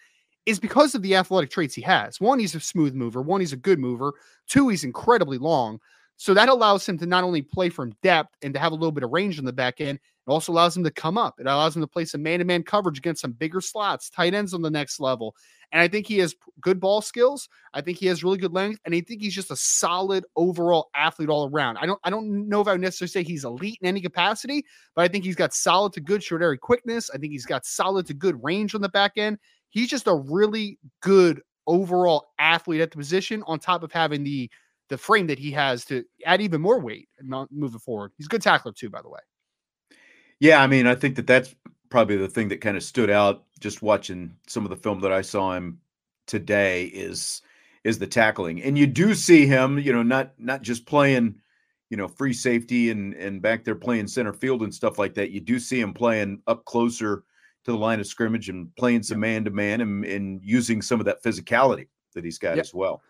is 0.47 0.61
because 0.61 0.95
of 0.95 1.03
the 1.03 1.17
athletic 1.17 1.51
traits 1.51 1.75
he 1.75 1.83
has. 1.83 2.21
One, 2.21 2.39
he's 2.39 2.55
a 2.55 2.61
smooth 2.61 2.95
mover. 2.95 3.23
One, 3.23 3.41
he's 3.41 3.53
a 3.53 3.57
good 3.57 3.81
mover. 3.81 4.13
Two, 4.47 4.69
he's 4.69 4.85
incredibly 4.85 5.39
long. 5.39 5.81
So 6.17 6.35
that 6.35 6.49
allows 6.49 6.89
him 6.89 6.99
to 6.99 7.07
not 7.07 7.25
only 7.25 7.43
play 7.43 7.69
from 7.69 7.95
depth 8.03 8.37
and 8.43 8.55
to 8.55 8.61
have 8.61 8.73
a 8.73 8.77
little 8.77 8.93
bit 8.93 9.03
of 9.03 9.11
range 9.11 9.39
on 9.39 9.45
the 9.45 9.53
back 9.53 9.81
end, 9.81 9.99
it 9.99 10.31
also 10.31 10.53
allows 10.53 10.77
him 10.77 10.85
to 10.85 10.91
come 10.91 11.19
up. 11.19 11.41
It 11.41 11.47
allows 11.47 11.75
him 11.75 11.83
to 11.83 11.89
play 11.89 12.05
some 12.05 12.23
man 12.23 12.39
to 12.39 12.45
man 12.45 12.63
coverage 12.63 12.99
against 12.99 13.23
some 13.23 13.33
bigger 13.33 13.61
slots, 13.61 14.09
tight 14.09 14.35
ends 14.35 14.55
on 14.55 14.63
the 14.63 14.71
next 14.71 15.01
level. 15.01 15.35
And 15.73 15.81
I 15.81 15.89
think 15.89 16.07
he 16.07 16.19
has 16.19 16.37
good 16.61 16.79
ball 16.79 17.01
skills. 17.01 17.49
I 17.75 17.81
think 17.81 17.99
he 17.99 18.07
has 18.07 18.23
really 18.23 18.39
good 18.39 18.53
length, 18.53 18.81
and 18.85 18.95
I 18.95 19.01
think 19.01 19.23
he's 19.23 19.35
just 19.35 19.51
a 19.51 19.57
solid 19.57 20.25
overall 20.37 20.91
athlete 20.95 21.31
all 21.31 21.49
around. 21.49 21.79
I 21.79 21.87
don't 21.87 21.99
I 22.05 22.11
don't 22.11 22.49
know 22.49 22.61
if 22.61 22.69
I 22.69 22.73
would 22.73 22.83
necessarily 22.83 23.09
say 23.11 23.23
he's 23.23 23.45
elite 23.45 23.79
in 23.81 23.89
any 23.89 24.01
capacity, 24.01 24.65
but 24.95 25.03
I 25.03 25.09
think 25.09 25.25
he's 25.25 25.35
got 25.35 25.55
solid 25.55 25.95
to 25.95 26.01
good 26.01 26.23
short 26.23 26.43
area 26.43 26.59
quickness. 26.59 27.11
I 27.13 27.19
think 27.19 27.33
he's 27.33 27.47
got 27.47 27.65
solid 27.65 28.07
to 28.07 28.15
good 28.15 28.43
range 28.45 28.75
on 28.75 28.83
the 28.83 28.91
back 28.91 29.13
end. 29.17 29.39
He's 29.71 29.89
just 29.89 30.07
a 30.07 30.15
really 30.15 30.79
good 31.01 31.41
overall 31.67 32.27
athlete 32.39 32.83
at 32.83 32.91
the 32.91 32.99
position, 32.99 33.43
on 33.47 33.59
top 33.59 33.83
of 33.83 33.91
having 33.91 34.23
the 34.23 34.51
the 34.89 34.99
frame 34.99 35.27
that 35.29 35.39
he 35.39 35.51
has 35.53 35.85
to 35.87 36.05
add 36.27 36.41
even 36.41 36.61
more 36.61 36.81
weight 36.81 37.09
and 37.19 37.29
not 37.29 37.49
moving 37.51 37.81
forward. 37.81 38.13
He's 38.17 38.27
a 38.27 38.29
good 38.29 38.43
tackler 38.43 38.73
too, 38.73 38.91
by 38.91 39.03
the 39.03 39.09
way. 39.09 39.21
Yeah, 40.41 40.61
I 40.61 40.67
mean, 40.67 40.87
I 40.87 40.95
think 40.95 41.17
that 41.17 41.27
that's 41.27 41.55
probably 41.89 42.17
the 42.17 42.29
thing 42.29 42.49
that 42.49 42.61
kind 42.61 42.77
of 42.77 42.83
stood 42.83 43.11
out 43.11 43.45
just 43.61 43.83
watching 43.83 44.35
some 44.49 44.65
of 44.65 44.71
the 44.71 44.77
film 44.77 45.01
that 45.01 45.13
I 45.13 45.21
saw 45.21 45.55
him 45.55 45.79
today 46.27 46.87
is 46.87 47.43
is 47.85 47.99
the 47.99 48.07
tackling. 48.07 48.63
And 48.63 48.79
you 48.79 48.87
do 48.87 49.15
see 49.15 49.47
him, 49.47 49.79
you 49.79 49.93
know, 49.93 50.03
not 50.03 50.33
not 50.39 50.63
just 50.63 50.87
playing, 50.87 51.37
you 51.91 51.97
know, 51.97 52.09
free 52.09 52.33
safety 52.33 52.91
and 52.91 53.15
and 53.15 53.43
back 53.43 53.65
there 53.65 53.75
playing 53.75 54.09
center 54.09 54.33
field 54.33 54.63
and 54.63 54.75
stuff 54.75 54.99
like 54.99 55.15
that. 55.15 55.31
You 55.31 55.41
do 55.41 55.59
see 55.59 55.81
him 55.81 55.95
playing 55.95 56.43
up 56.47 56.65
closer 56.65 57.25
to 57.65 57.71
the 57.71 57.79
line 57.79 58.01
of 58.01 58.07
scrimmage 58.07 58.49
and 58.49 58.75
playing 58.77 59.05
some 59.05 59.21
man 59.21 59.45
to 59.45 59.51
man 59.51 59.81
and 59.81 60.05
and 60.05 60.41
using 60.43 60.83
some 60.83 60.99
of 60.99 61.07
that 61.07 61.23
physicality 61.23 61.87
that 62.15 62.25
he's 62.25 62.39
got 62.39 62.57
yep. 62.57 62.65
as 62.65 62.75
well. 62.75 63.03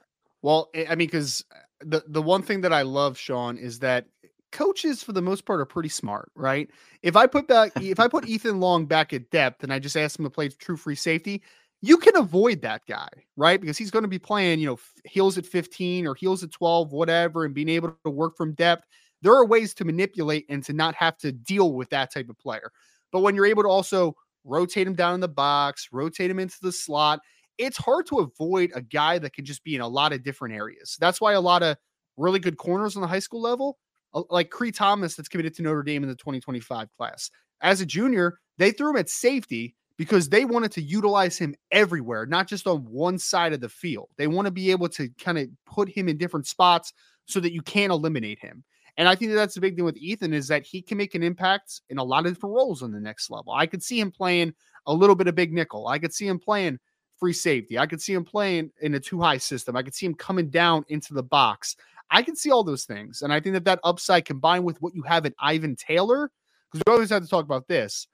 Well, 0.42 0.70
I 0.74 0.96
mean, 0.96 1.06
because 1.06 1.44
the 1.84 2.04
the 2.06 2.22
one 2.22 2.42
thing 2.42 2.60
that 2.62 2.72
I 2.72 2.82
love, 2.82 3.18
Sean, 3.18 3.56
is 3.56 3.78
that 3.80 4.06
coaches 4.52 5.02
for 5.02 5.12
the 5.12 5.22
most 5.22 5.44
part 5.44 5.60
are 5.60 5.66
pretty 5.66 5.88
smart, 5.88 6.30
right? 6.34 6.70
If 7.02 7.16
I 7.16 7.26
put 7.26 7.48
back 7.48 7.72
if 7.76 7.98
I 7.98 8.08
put 8.08 8.24
Ethan 8.28 8.60
Long 8.60 8.86
back 8.86 9.12
at 9.12 9.30
depth 9.30 9.62
and 9.62 9.72
I 9.72 9.78
just 9.78 9.96
ask 9.96 10.18
him 10.18 10.24
to 10.24 10.30
play 10.30 10.48
true 10.48 10.76
free 10.76 10.94
safety, 10.94 11.42
you 11.80 11.96
can 11.96 12.16
avoid 12.16 12.62
that 12.62 12.82
guy, 12.86 13.08
right? 13.36 13.60
Because 13.60 13.76
he's 13.76 13.90
going 13.90 14.04
to 14.04 14.08
be 14.08 14.18
playing, 14.18 14.60
you 14.60 14.66
know, 14.66 14.78
heels 15.04 15.36
at 15.36 15.46
15 15.46 16.06
or 16.06 16.14
heels 16.14 16.44
at 16.44 16.52
12, 16.52 16.92
whatever, 16.92 17.44
and 17.44 17.54
being 17.54 17.68
able 17.68 17.96
to 18.04 18.10
work 18.10 18.36
from 18.36 18.54
depth. 18.54 18.86
There 19.20 19.34
are 19.34 19.44
ways 19.44 19.74
to 19.74 19.84
manipulate 19.84 20.46
and 20.48 20.64
to 20.64 20.72
not 20.72 20.94
have 20.94 21.16
to 21.18 21.32
deal 21.32 21.72
with 21.72 21.90
that 21.90 22.12
type 22.12 22.28
of 22.28 22.38
player. 22.38 22.70
But 23.10 23.20
when 23.20 23.34
you're 23.34 23.46
able 23.46 23.62
to 23.64 23.68
also 23.68 24.16
rotate 24.44 24.86
him 24.86 24.94
down 24.94 25.14
in 25.14 25.20
the 25.20 25.28
box, 25.28 25.88
rotate 25.92 26.30
him 26.30 26.38
into 26.38 26.56
the 26.62 26.72
slot, 26.72 27.20
it's 27.62 27.78
hard 27.78 28.06
to 28.06 28.18
avoid 28.18 28.72
a 28.74 28.82
guy 28.82 29.18
that 29.18 29.32
can 29.32 29.44
just 29.44 29.62
be 29.64 29.74
in 29.74 29.80
a 29.80 29.88
lot 29.88 30.12
of 30.12 30.22
different 30.22 30.54
areas. 30.54 30.96
That's 31.00 31.20
why 31.20 31.32
a 31.32 31.40
lot 31.40 31.62
of 31.62 31.76
really 32.16 32.40
good 32.40 32.56
corners 32.56 32.96
on 32.96 33.02
the 33.02 33.08
high 33.08 33.20
school 33.20 33.40
level, 33.40 33.78
uh, 34.14 34.22
like 34.30 34.50
Cree 34.50 34.72
Thomas, 34.72 35.14
that's 35.14 35.28
committed 35.28 35.54
to 35.54 35.62
Notre 35.62 35.82
Dame 35.82 36.02
in 36.02 36.08
the 36.08 36.16
2025 36.16 36.88
class. 36.96 37.30
As 37.60 37.80
a 37.80 37.86
junior, 37.86 38.38
they 38.58 38.72
threw 38.72 38.90
him 38.90 38.96
at 38.96 39.08
safety 39.08 39.74
because 39.96 40.28
they 40.28 40.44
wanted 40.44 40.72
to 40.72 40.82
utilize 40.82 41.38
him 41.38 41.54
everywhere, 41.70 42.26
not 42.26 42.48
just 42.48 42.66
on 42.66 42.78
one 42.80 43.18
side 43.18 43.52
of 43.52 43.60
the 43.60 43.68
field. 43.68 44.08
They 44.16 44.26
want 44.26 44.46
to 44.46 44.52
be 44.52 44.70
able 44.70 44.88
to 44.90 45.08
kind 45.20 45.38
of 45.38 45.48
put 45.66 45.88
him 45.88 46.08
in 46.08 46.16
different 46.16 46.46
spots 46.46 46.92
so 47.26 47.38
that 47.40 47.52
you 47.52 47.62
can't 47.62 47.92
eliminate 47.92 48.40
him. 48.40 48.64
And 48.96 49.08
I 49.08 49.14
think 49.14 49.30
that 49.30 49.36
that's 49.36 49.54
the 49.54 49.60
big 49.60 49.76
thing 49.76 49.84
with 49.84 49.96
Ethan 49.96 50.34
is 50.34 50.48
that 50.48 50.64
he 50.64 50.82
can 50.82 50.98
make 50.98 51.14
an 51.14 51.22
impact 51.22 51.80
in 51.88 51.98
a 51.98 52.04
lot 52.04 52.26
of 52.26 52.34
different 52.34 52.54
roles 52.54 52.82
on 52.82 52.90
the 52.90 53.00
next 53.00 53.30
level. 53.30 53.52
I 53.52 53.66
could 53.66 53.82
see 53.82 53.98
him 53.98 54.10
playing 54.10 54.52
a 54.86 54.92
little 54.92 55.14
bit 55.14 55.28
of 55.28 55.34
big 55.34 55.52
nickel. 55.52 55.88
I 55.88 55.98
could 55.98 56.12
see 56.12 56.26
him 56.26 56.38
playing 56.38 56.78
free 57.22 57.32
safety. 57.32 57.78
I 57.78 57.86
could 57.86 58.02
see 58.02 58.14
him 58.14 58.24
playing 58.24 58.72
in 58.80 58.96
a 58.96 59.00
two 59.00 59.20
high 59.20 59.38
system. 59.38 59.76
I 59.76 59.84
could 59.84 59.94
see 59.94 60.06
him 60.06 60.14
coming 60.16 60.50
down 60.50 60.84
into 60.88 61.14
the 61.14 61.22
box. 61.22 61.76
I 62.10 62.20
can 62.20 62.34
see 62.34 62.50
all 62.50 62.64
those 62.64 62.84
things. 62.84 63.22
And 63.22 63.32
I 63.32 63.38
think 63.38 63.52
that 63.52 63.64
that 63.66 63.78
upside 63.84 64.24
combined 64.24 64.64
with 64.64 64.82
what 64.82 64.92
you 64.92 65.02
have 65.02 65.24
in 65.24 65.32
Ivan 65.38 65.76
Taylor, 65.76 66.32
because 66.72 66.82
we 66.84 66.92
always 66.92 67.10
have 67.10 67.22
to 67.22 67.28
talk 67.28 67.44
about 67.44 67.68
this, 67.68 68.08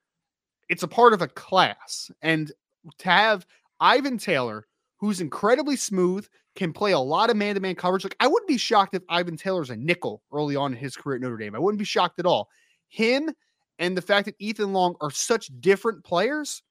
it's 0.69 0.83
a 0.83 0.89
part 0.89 1.15
of 1.15 1.23
a 1.23 1.27
class. 1.29 2.11
And 2.21 2.53
to 2.99 3.09
have 3.09 3.47
Ivan 3.81 4.19
Taylor, 4.19 4.67
who's 4.99 5.23
incredibly 5.23 5.77
smooth, 5.77 6.29
can 6.55 6.75
play 6.75 6.93
a 6.93 6.99
lot 6.99 7.31
of 7.31 7.37
man 7.39 7.55
to 7.55 7.63
man 7.63 7.77
coverage. 7.77 8.05
Like, 8.05 8.17
I 8.21 8.27
wouldn't 8.27 8.47
be 8.47 8.59
shocked 8.59 8.95
if 8.95 9.03
Ivan 9.09 9.39
Taylor's 9.39 9.71
a 9.71 9.77
nickel 9.77 10.21
early 10.35 10.55
on 10.55 10.75
in 10.75 10.79
his 10.79 10.97
career 10.97 11.17
at 11.17 11.23
Notre 11.23 11.39
Dame. 11.39 11.55
I 11.55 11.61
wouldn't 11.61 11.79
be 11.79 11.87
shocked 11.87 12.19
at 12.19 12.27
all. 12.27 12.51
Him 12.89 13.31
and 13.79 13.97
the 13.97 14.03
fact 14.03 14.27
that 14.27 14.37
Ethan 14.39 14.75
Long 14.75 14.97
are 15.01 15.11
such 15.11 15.51
different 15.61 16.05
players 16.05 16.63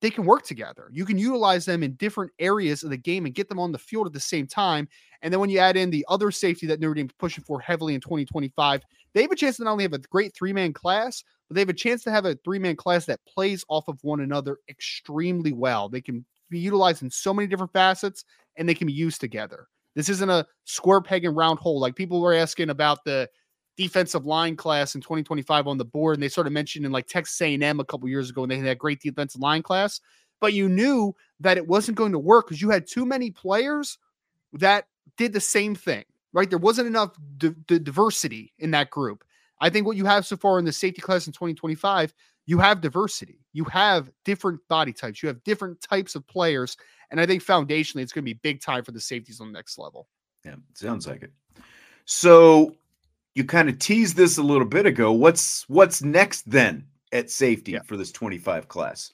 they 0.00 0.10
can 0.10 0.24
work 0.24 0.44
together. 0.44 0.88
You 0.92 1.04
can 1.04 1.18
utilize 1.18 1.64
them 1.64 1.82
in 1.82 1.94
different 1.94 2.32
areas 2.38 2.82
of 2.82 2.90
the 2.90 2.96
game 2.96 3.24
and 3.24 3.34
get 3.34 3.48
them 3.48 3.58
on 3.58 3.72
the 3.72 3.78
field 3.78 4.06
at 4.06 4.12
the 4.12 4.20
same 4.20 4.46
time. 4.46 4.88
And 5.22 5.32
then 5.32 5.40
when 5.40 5.50
you 5.50 5.58
add 5.58 5.76
in 5.76 5.90
the 5.90 6.04
other 6.08 6.30
safety 6.30 6.66
that 6.66 6.80
Notre 6.80 6.94
Dame's 6.94 7.12
pushing 7.18 7.44
for 7.44 7.60
heavily 7.60 7.94
in 7.94 8.00
2025, 8.00 8.82
they 9.14 9.22
have 9.22 9.30
a 9.30 9.36
chance 9.36 9.56
to 9.56 9.64
not 9.64 9.72
only 9.72 9.84
have 9.84 9.94
a 9.94 9.98
great 9.98 10.34
three 10.34 10.52
man 10.52 10.72
class, 10.72 11.24
but 11.48 11.54
they 11.54 11.60
have 11.60 11.70
a 11.70 11.74
chance 11.74 12.02
to 12.04 12.10
have 12.10 12.26
a 12.26 12.34
three 12.44 12.58
man 12.58 12.76
class 12.76 13.06
that 13.06 13.24
plays 13.26 13.64
off 13.68 13.88
of 13.88 13.98
one 14.02 14.20
another 14.20 14.58
extremely 14.68 15.52
well. 15.52 15.88
They 15.88 16.02
can 16.02 16.24
be 16.50 16.58
utilized 16.58 17.02
in 17.02 17.10
so 17.10 17.32
many 17.32 17.48
different 17.48 17.72
facets 17.72 18.24
and 18.56 18.68
they 18.68 18.74
can 18.74 18.86
be 18.86 18.92
used 18.92 19.20
together. 19.20 19.68
This 19.94 20.10
isn't 20.10 20.30
a 20.30 20.46
square 20.64 21.00
peg 21.00 21.24
and 21.24 21.34
round 21.34 21.58
hole. 21.58 21.80
Like 21.80 21.96
people 21.96 22.20
were 22.20 22.34
asking 22.34 22.68
about 22.68 23.02
the 23.04 23.28
defensive 23.76 24.26
line 24.26 24.56
class 24.56 24.94
in 24.94 25.00
2025 25.00 25.66
on 25.66 25.78
the 25.78 25.84
board, 25.84 26.14
and 26.14 26.22
they 26.22 26.28
sort 26.28 26.46
of 26.46 26.52
mentioned 26.52 26.86
in 26.86 26.92
like 26.92 27.06
Texas 27.06 27.40
A&M 27.40 27.80
a 27.80 27.84
couple 27.84 28.08
years 28.08 28.30
ago, 28.30 28.42
and 28.42 28.50
they 28.50 28.58
had 28.58 28.66
a 28.66 28.74
great 28.74 29.00
defensive 29.00 29.40
line 29.40 29.62
class. 29.62 30.00
But 30.40 30.52
you 30.52 30.68
knew 30.68 31.14
that 31.40 31.56
it 31.56 31.66
wasn't 31.66 31.96
going 31.96 32.12
to 32.12 32.18
work 32.18 32.46
because 32.46 32.60
you 32.60 32.70
had 32.70 32.86
too 32.86 33.06
many 33.06 33.30
players 33.30 33.98
that 34.54 34.86
did 35.16 35.32
the 35.32 35.40
same 35.40 35.74
thing, 35.74 36.04
right? 36.32 36.48
There 36.48 36.58
wasn't 36.58 36.88
enough 36.88 37.16
d- 37.38 37.54
d- 37.66 37.78
diversity 37.78 38.52
in 38.58 38.70
that 38.72 38.90
group. 38.90 39.24
I 39.60 39.70
think 39.70 39.86
what 39.86 39.96
you 39.96 40.04
have 40.04 40.26
so 40.26 40.36
far 40.36 40.58
in 40.58 40.64
the 40.64 40.72
safety 40.72 41.00
class 41.00 41.26
in 41.26 41.32
2025, 41.32 42.12
you 42.44 42.58
have 42.58 42.80
diversity. 42.80 43.40
You 43.52 43.64
have 43.64 44.10
different 44.24 44.60
body 44.68 44.92
types. 44.92 45.22
You 45.22 45.28
have 45.28 45.42
different 45.44 45.80
types 45.80 46.14
of 46.14 46.26
players. 46.26 46.76
And 47.10 47.20
I 47.20 47.26
think 47.26 47.42
foundationally, 47.42 48.02
it's 48.02 48.12
going 48.12 48.24
to 48.24 48.34
be 48.34 48.34
big 48.34 48.60
time 48.60 48.84
for 48.84 48.92
the 48.92 49.00
safeties 49.00 49.40
on 49.40 49.48
the 49.48 49.56
next 49.56 49.78
level. 49.78 50.08
Yeah, 50.44 50.56
sounds 50.74 51.06
like 51.06 51.22
it. 51.22 51.32
So 52.04 52.76
you 53.36 53.44
kind 53.44 53.68
of 53.68 53.78
teased 53.78 54.16
this 54.16 54.38
a 54.38 54.42
little 54.42 54.66
bit 54.66 54.86
ago. 54.86 55.12
What's 55.12 55.68
what's 55.68 56.02
next 56.02 56.50
then 56.50 56.86
at 57.12 57.30
safety 57.30 57.72
yeah. 57.72 57.82
for 57.82 57.98
this 57.98 58.10
25 58.10 58.66
class? 58.66 59.12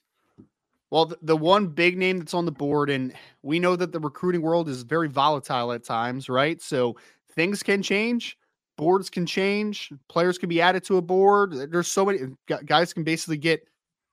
Well, 0.91 1.07
the, 1.07 1.19
the, 1.23 1.37
one 1.37 1.69
big 1.69 1.97
name 1.97 2.19
that's 2.19 2.35
on 2.35 2.45
the 2.45 2.53
board, 2.53 2.91
and 2.91 3.15
we 3.43 3.59
know 3.59 3.77
that 3.77 3.93
the 3.93 3.99
recruiting 3.99 4.43
world 4.43 4.69
is 4.69 4.83
very 4.83 5.09
volatile 5.09 5.73
at 5.73 5.85
times, 5.85 6.29
right? 6.29 6.61
So 6.61 6.97
things 7.35 7.63
can 7.63 7.83
change, 7.83 8.37
boards 8.77 9.09
can 9.11 9.25
change, 9.25 9.91
players 10.09 10.37
can 10.39 10.51
be 10.51 10.61
added 10.61 10.85
to 10.85 10.99
a 10.99 11.03
board. 11.03 11.55
There's 11.73 11.89
so 11.89 12.05
many 12.05 12.19
guys 12.67 12.93
can 12.93 13.05
basically 13.05 13.39
get, 13.39 13.67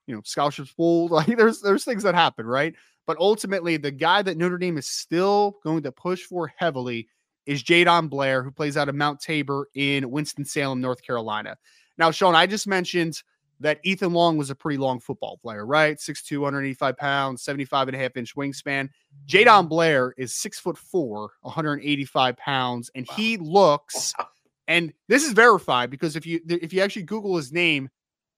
you 0.06 0.14
know, 0.14 0.22
scholarships 0.24 0.72
pulled. 0.72 1.10
Like 1.12 1.36
there's 1.36 1.60
there's 1.60 1.84
things 1.84 2.02
that 2.02 2.14
happen, 2.16 2.46
right? 2.46 2.74
But 3.06 3.18
ultimately, 3.18 3.76
the 3.76 3.92
guy 3.92 4.22
that 4.22 4.36
Notre 4.36 4.58
Dame 4.58 4.78
is 4.78 4.88
still 4.88 5.58
going 5.62 5.82
to 5.82 5.92
push 5.92 6.22
for 6.22 6.52
heavily 6.56 7.08
is 7.50 7.64
Jadon 7.64 8.08
Blair, 8.08 8.44
who 8.44 8.52
plays 8.52 8.76
out 8.76 8.88
of 8.88 8.94
Mount 8.94 9.20
Tabor 9.20 9.66
in 9.74 10.08
Winston-Salem, 10.08 10.80
North 10.80 11.02
Carolina. 11.02 11.58
Now, 11.98 12.12
Sean, 12.12 12.36
I 12.36 12.46
just 12.46 12.68
mentioned 12.68 13.20
that 13.58 13.80
Ethan 13.82 14.12
Long 14.12 14.36
was 14.36 14.50
a 14.50 14.54
pretty 14.54 14.78
long 14.78 15.00
football 15.00 15.36
player, 15.36 15.66
right? 15.66 15.96
6'2, 15.96 16.38
185 16.38 16.96
pounds, 16.96 17.42
75 17.42 17.88
and 17.88 17.96
a 17.96 17.98
half 17.98 18.16
inch 18.16 18.36
wingspan. 18.36 18.88
Jadon 19.26 19.68
Blair 19.68 20.14
is 20.16 20.32
six 20.32 20.60
foot 20.60 20.78
four, 20.78 21.32
185 21.40 22.36
pounds, 22.36 22.88
and 22.94 23.04
wow. 23.08 23.16
he 23.16 23.36
looks, 23.36 24.14
and 24.68 24.92
this 25.08 25.24
is 25.24 25.32
verified 25.32 25.90
because 25.90 26.14
if 26.14 26.24
you 26.24 26.40
if 26.46 26.72
you 26.72 26.82
actually 26.82 27.02
Google 27.02 27.36
his 27.36 27.52
name 27.52 27.90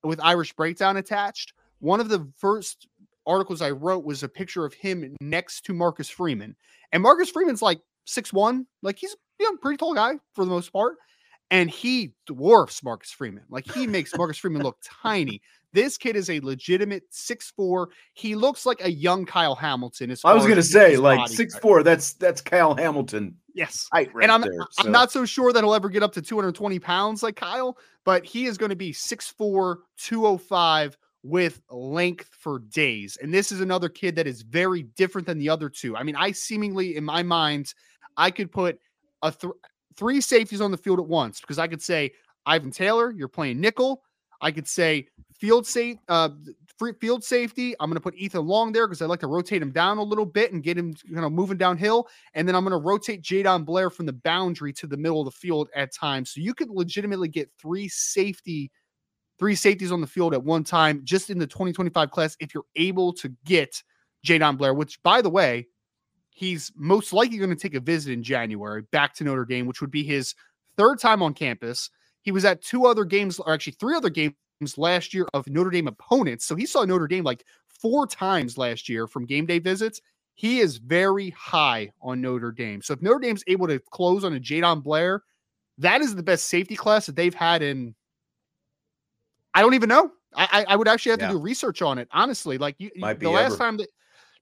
with 0.02 0.20
Irish 0.22 0.54
breakdown 0.54 0.96
attached, 0.96 1.52
one 1.80 2.00
of 2.00 2.08
the 2.08 2.26
first 2.38 2.88
articles 3.26 3.60
I 3.60 3.72
wrote 3.72 4.04
was 4.04 4.22
a 4.22 4.28
picture 4.28 4.64
of 4.64 4.72
him 4.72 5.14
next 5.20 5.66
to 5.66 5.74
Marcus 5.74 6.08
Freeman. 6.08 6.56
And 6.92 7.02
Marcus 7.02 7.30
Freeman's 7.30 7.62
like 7.62 7.80
six 8.04 8.32
one, 8.32 8.66
like 8.82 8.98
he's 8.98 9.14
you 9.38 9.50
know, 9.50 9.58
pretty 9.58 9.76
tall 9.76 9.94
guy 9.94 10.14
for 10.34 10.44
the 10.44 10.50
most 10.50 10.72
part. 10.72 10.96
And 11.50 11.68
he 11.68 12.14
dwarfs 12.26 12.82
Marcus 12.82 13.10
Freeman. 13.10 13.44
Like 13.50 13.70
he 13.70 13.86
makes 13.86 14.14
Marcus 14.16 14.38
Freeman 14.38 14.62
look 14.62 14.78
tiny. 15.02 15.42
This 15.74 15.98
kid 15.98 16.16
is 16.16 16.30
a 16.30 16.40
legitimate 16.40 17.04
six 17.10 17.50
four. 17.50 17.90
He 18.14 18.34
looks 18.34 18.64
like 18.64 18.82
a 18.84 18.90
young 18.90 19.26
Kyle 19.26 19.54
Hamilton. 19.54 20.10
As 20.10 20.22
I 20.24 20.32
was 20.34 20.44
going 20.44 20.56
to 20.56 20.62
say, 20.62 20.96
like 20.96 21.28
six 21.28 21.58
four. 21.58 21.82
That's 21.82 22.14
that's 22.14 22.40
Kyle 22.40 22.74
Hamilton. 22.74 23.36
Yes, 23.54 23.88
right 23.92 24.10
and 24.22 24.32
I'm 24.32 24.40
there, 24.40 24.66
I'm 24.78 24.90
not 24.90 25.12
so 25.12 25.26
sure 25.26 25.52
that 25.52 25.62
he'll 25.62 25.74
ever 25.74 25.90
get 25.90 26.02
up 26.02 26.12
to 26.14 26.22
220 26.22 26.78
pounds 26.78 27.22
like 27.22 27.36
Kyle, 27.36 27.76
but 28.04 28.24
he 28.24 28.46
is 28.46 28.56
going 28.56 28.70
to 28.70 28.76
be 28.76 28.92
6'4", 28.92 29.76
205 29.98 30.96
with 31.22 31.60
length 31.70 32.28
for 32.32 32.58
days. 32.58 33.16
And 33.22 33.32
this 33.32 33.52
is 33.52 33.60
another 33.60 33.88
kid 33.88 34.16
that 34.16 34.26
is 34.26 34.42
very 34.42 34.82
different 34.82 35.26
than 35.26 35.38
the 35.38 35.48
other 35.48 35.68
two. 35.68 35.96
I 35.96 36.02
mean, 36.02 36.16
I 36.16 36.32
seemingly, 36.32 36.96
in 36.96 37.04
my 37.04 37.22
mind, 37.22 37.74
I 38.16 38.30
could 38.30 38.50
put 38.50 38.78
a 39.22 39.30
th- 39.30 39.52
three 39.96 40.20
safeties 40.20 40.60
on 40.60 40.70
the 40.70 40.76
field 40.76 40.98
at 40.98 41.06
once 41.06 41.40
because 41.40 41.58
I 41.58 41.68
could 41.68 41.82
say 41.82 42.12
Ivan 42.44 42.70
Taylor, 42.70 43.12
you're 43.12 43.28
playing 43.28 43.60
nickel. 43.60 44.02
I 44.40 44.50
could 44.50 44.66
say 44.66 45.06
field 45.38 45.66
safe, 45.66 45.98
uh, 46.08 46.30
field 47.00 47.22
safety. 47.22 47.76
I'm 47.78 47.88
going 47.88 47.94
to 47.96 48.00
put 48.00 48.16
Ethan 48.16 48.44
Long 48.44 48.72
there 48.72 48.88
because 48.88 49.00
I 49.00 49.06
like 49.06 49.20
to 49.20 49.28
rotate 49.28 49.62
him 49.62 49.70
down 49.70 49.98
a 49.98 50.02
little 50.02 50.26
bit 50.26 50.52
and 50.52 50.62
get 50.64 50.76
him 50.76 50.94
you 51.04 51.14
know 51.14 51.30
moving 51.30 51.56
downhill. 51.56 52.08
And 52.34 52.48
then 52.48 52.56
I'm 52.56 52.64
going 52.64 52.72
to 52.72 52.84
rotate 52.84 53.22
Jadon 53.22 53.64
Blair 53.64 53.88
from 53.88 54.06
the 54.06 54.12
boundary 54.12 54.72
to 54.74 54.88
the 54.88 54.96
middle 54.96 55.20
of 55.20 55.26
the 55.26 55.30
field 55.30 55.68
at 55.76 55.94
times. 55.94 56.32
So 56.32 56.40
you 56.40 56.54
could 56.54 56.70
legitimately 56.70 57.28
get 57.28 57.48
three 57.60 57.88
safety 57.88 58.72
three 59.38 59.54
safeties 59.54 59.92
on 59.92 60.00
the 60.00 60.06
field 60.06 60.34
at 60.34 60.42
one 60.42 60.64
time 60.64 61.00
just 61.04 61.30
in 61.30 61.38
the 61.38 61.46
2025 61.46 62.10
class 62.10 62.36
if 62.40 62.54
you're 62.54 62.64
able 62.76 63.12
to 63.14 63.34
get 63.44 63.82
Jadon 64.24 64.56
Blair, 64.56 64.74
which 64.74 65.02
by 65.02 65.20
the 65.20 65.30
way, 65.30 65.66
he's 66.30 66.72
most 66.76 67.12
likely 67.12 67.38
going 67.38 67.50
to 67.50 67.56
take 67.56 67.74
a 67.74 67.80
visit 67.80 68.12
in 68.12 68.22
January 68.22 68.82
back 68.92 69.14
to 69.14 69.24
Notre 69.24 69.44
Dame, 69.44 69.66
which 69.66 69.80
would 69.80 69.90
be 69.90 70.02
his 70.02 70.34
third 70.76 70.98
time 70.98 71.22
on 71.22 71.34
campus. 71.34 71.90
He 72.22 72.32
was 72.32 72.44
at 72.44 72.62
two 72.62 72.86
other 72.86 73.04
games, 73.04 73.38
or 73.38 73.52
actually 73.52 73.74
three 73.74 73.96
other 73.96 74.10
games 74.10 74.34
last 74.76 75.12
year 75.12 75.26
of 75.34 75.46
Notre 75.48 75.70
Dame 75.70 75.88
opponents. 75.88 76.46
So 76.46 76.54
he 76.54 76.66
saw 76.66 76.84
Notre 76.84 77.08
Dame 77.08 77.24
like 77.24 77.44
four 77.66 78.06
times 78.06 78.56
last 78.56 78.88
year 78.88 79.06
from 79.06 79.26
game 79.26 79.46
day 79.46 79.58
visits. 79.58 80.00
He 80.34 80.60
is 80.60 80.78
very 80.78 81.30
high 81.30 81.90
on 82.00 82.20
Notre 82.20 82.52
Dame. 82.52 82.80
So 82.80 82.94
if 82.94 83.02
Notre 83.02 83.18
Dame's 83.18 83.44
able 83.46 83.66
to 83.66 83.80
close 83.90 84.24
on 84.24 84.34
a 84.34 84.40
Jadon 84.40 84.82
Blair, 84.82 85.22
that 85.78 86.00
is 86.00 86.14
the 86.14 86.22
best 86.22 86.46
safety 86.46 86.76
class 86.76 87.06
that 87.06 87.16
they've 87.16 87.34
had 87.34 87.62
in 87.62 87.94
I 89.54 89.60
don't 89.60 89.74
even 89.74 89.88
know. 89.88 90.10
I 90.34 90.64
I 90.68 90.76
would 90.76 90.88
actually 90.88 91.10
have 91.10 91.18
to 91.20 91.26
yeah. 91.26 91.32
do 91.32 91.38
research 91.38 91.82
on 91.82 91.98
it. 91.98 92.08
Honestly, 92.12 92.58
like 92.58 92.76
you, 92.78 92.90
the 92.96 93.30
last 93.30 93.58
time 93.58 93.76
that 93.78 93.88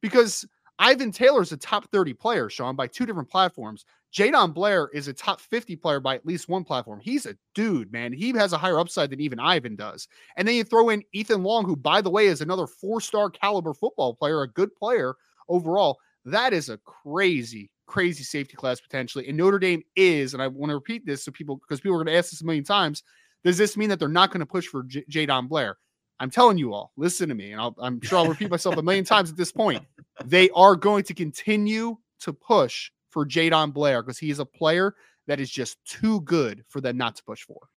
because 0.00 0.46
Ivan 0.80 1.12
Taylor 1.12 1.42
is 1.42 1.52
a 1.52 1.58
top 1.58 1.90
30 1.90 2.14
player, 2.14 2.48
Sean, 2.48 2.74
by 2.74 2.86
two 2.86 3.04
different 3.04 3.28
platforms. 3.28 3.84
Jadon 4.12 4.52
Blair 4.52 4.88
is 4.92 5.08
a 5.08 5.12
top 5.12 5.40
50 5.40 5.76
player 5.76 6.00
by 6.00 6.16
at 6.16 6.26
least 6.26 6.48
one 6.48 6.64
platform. 6.64 7.00
He's 7.00 7.26
a 7.26 7.36
dude, 7.54 7.92
man. 7.92 8.12
He 8.12 8.30
has 8.32 8.54
a 8.54 8.58
higher 8.58 8.80
upside 8.80 9.10
than 9.10 9.20
even 9.20 9.38
Ivan 9.38 9.76
does. 9.76 10.08
And 10.36 10.48
then 10.48 10.54
you 10.54 10.64
throw 10.64 10.88
in 10.88 11.04
Ethan 11.12 11.42
Long, 11.42 11.66
who, 11.66 11.76
by 11.76 12.00
the 12.00 12.10
way, 12.10 12.26
is 12.26 12.40
another 12.40 12.66
four 12.66 13.00
star 13.00 13.28
caliber 13.28 13.74
football 13.74 14.14
player, 14.14 14.42
a 14.42 14.48
good 14.48 14.74
player 14.74 15.14
overall. 15.48 15.98
That 16.24 16.54
is 16.54 16.70
a 16.70 16.78
crazy, 16.78 17.70
crazy 17.86 18.24
safety 18.24 18.56
class 18.56 18.80
potentially. 18.80 19.28
And 19.28 19.36
Notre 19.36 19.58
Dame 19.58 19.82
is, 19.96 20.32
and 20.32 20.42
I 20.42 20.48
want 20.48 20.70
to 20.70 20.76
repeat 20.76 21.04
this 21.04 21.24
so 21.24 21.30
people, 21.30 21.56
because 21.56 21.80
people 21.80 21.94
are 21.94 22.02
going 22.02 22.12
to 22.12 22.18
ask 22.18 22.30
this 22.30 22.40
a 22.40 22.46
million 22.46 22.64
times, 22.64 23.02
does 23.44 23.58
this 23.58 23.76
mean 23.76 23.88
that 23.88 23.98
they're 23.98 24.08
not 24.08 24.30
going 24.30 24.40
to 24.40 24.46
push 24.46 24.66
for 24.66 24.82
J- 24.84 25.04
Jadon 25.10 25.48
Blair? 25.48 25.78
I'm 26.18 26.30
telling 26.30 26.58
you 26.58 26.74
all, 26.74 26.92
listen 26.96 27.30
to 27.30 27.34
me, 27.34 27.52
and 27.52 27.60
i 27.60 27.86
am 27.86 28.00
sure 28.02 28.18
I'll 28.18 28.28
repeat 28.28 28.50
myself 28.50 28.76
a 28.76 28.82
million 28.82 29.04
times 29.04 29.30
at 29.30 29.36
this 29.36 29.50
point. 29.52 29.82
They 30.24 30.50
are 30.50 30.76
going 30.76 31.04
to 31.04 31.14
continue 31.14 31.96
to 32.20 32.32
push 32.34 32.90
for 33.08 33.26
Jadon 33.26 33.72
Blair 33.72 34.02
because 34.02 34.18
he 34.18 34.30
is 34.30 34.38
a 34.38 34.44
player 34.44 34.94
that 35.26 35.40
is 35.40 35.50
just 35.50 35.78
too 35.86 36.20
good 36.22 36.64
for 36.68 36.82
them 36.82 36.98
not 36.98 37.16
to 37.16 37.24
push 37.24 37.42
for. 37.42 37.68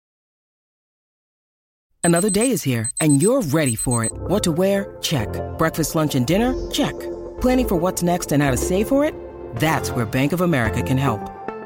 Another 2.03 2.31
day 2.31 2.51
is 2.51 2.65
here, 2.65 2.91
and 3.01 3.23
you're 3.23 3.43
ready 3.43 3.77
for 3.77 4.05
it. 4.05 4.13
What 4.13 4.43
to 4.43 4.51
wear? 4.51 4.97
Check. 5.03 5.29
Breakfast, 5.57 5.95
lunch, 5.95 6.17
and 6.17 6.27
dinner? 6.27 6.53
Check. 6.73 6.99
Planning 7.41 7.69
for 7.69 7.77
what's 7.77 8.03
next 8.03 8.33
and 8.33 8.43
how 8.43 8.51
to 8.51 8.57
save 8.57 8.89
for 8.89 9.05
it? 9.05 9.15
That's 9.57 9.93
where 9.93 10.05
Bank 10.05 10.33
of 10.33 10.41
America 10.41 10.83
can 10.83 10.99
help. 10.99 11.21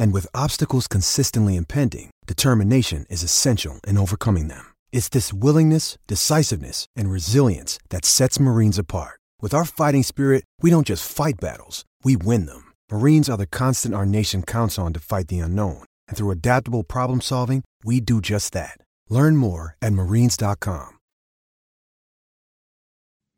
And 0.00 0.14
with 0.14 0.34
obstacles 0.34 0.88
consistently 0.88 1.56
impending, 1.56 2.10
determination 2.26 3.04
is 3.10 3.22
essential 3.22 3.80
in 3.86 3.98
overcoming 3.98 4.48
them. 4.48 4.64
It's 4.92 5.10
this 5.10 5.30
willingness, 5.30 5.98
decisiveness, 6.06 6.86
and 6.96 7.10
resilience 7.10 7.78
that 7.90 8.06
sets 8.06 8.40
Marines 8.40 8.78
apart. 8.78 9.20
With 9.42 9.52
our 9.52 9.66
fighting 9.66 10.02
spirit, 10.02 10.44
we 10.62 10.70
don't 10.70 10.86
just 10.86 11.04
fight 11.06 11.38
battles, 11.38 11.84
we 12.02 12.16
win 12.16 12.46
them. 12.46 12.72
Marines 12.90 13.28
are 13.28 13.36
the 13.36 13.46
constant 13.46 13.94
our 13.94 14.06
nation 14.06 14.42
counts 14.42 14.78
on 14.78 14.94
to 14.94 15.00
fight 15.00 15.28
the 15.28 15.40
unknown. 15.40 15.84
And 16.08 16.16
through 16.16 16.30
adaptable 16.30 16.82
problem 16.82 17.20
solving, 17.20 17.62
we 17.84 18.00
do 18.00 18.22
just 18.22 18.54
that. 18.54 18.78
Learn 19.10 19.36
more 19.36 19.76
at 19.82 19.92
marines.com. 19.92 20.98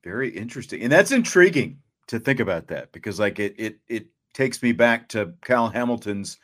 Very 0.05 0.31
interesting. 0.31 0.81
And 0.83 0.93
that's 0.93 1.11
intriguing 1.11 1.79
to 2.07 2.21
think 2.21 2.39
about 2.39 2.69
that 2.69 2.93
because 2.93 3.19
like 3.19 3.41
it 3.41 3.57
it 3.59 3.79
it 3.89 4.07
takes 4.33 4.63
me 4.63 4.71
back 4.71 5.09
to 5.09 5.33
Kyle 5.43 5.69
Hamilton's 5.69 6.39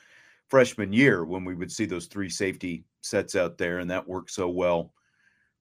freshman 0.48 0.92
year 0.92 1.24
when 1.24 1.44
we 1.44 1.54
would 1.54 1.70
see 1.70 1.84
those 1.84 2.06
three 2.06 2.28
safety 2.28 2.84
sets 3.00 3.36
out 3.36 3.58
there 3.58 3.78
and 3.78 3.90
that 3.90 4.06
worked 4.06 4.30
so 4.30 4.48
well 4.48 4.92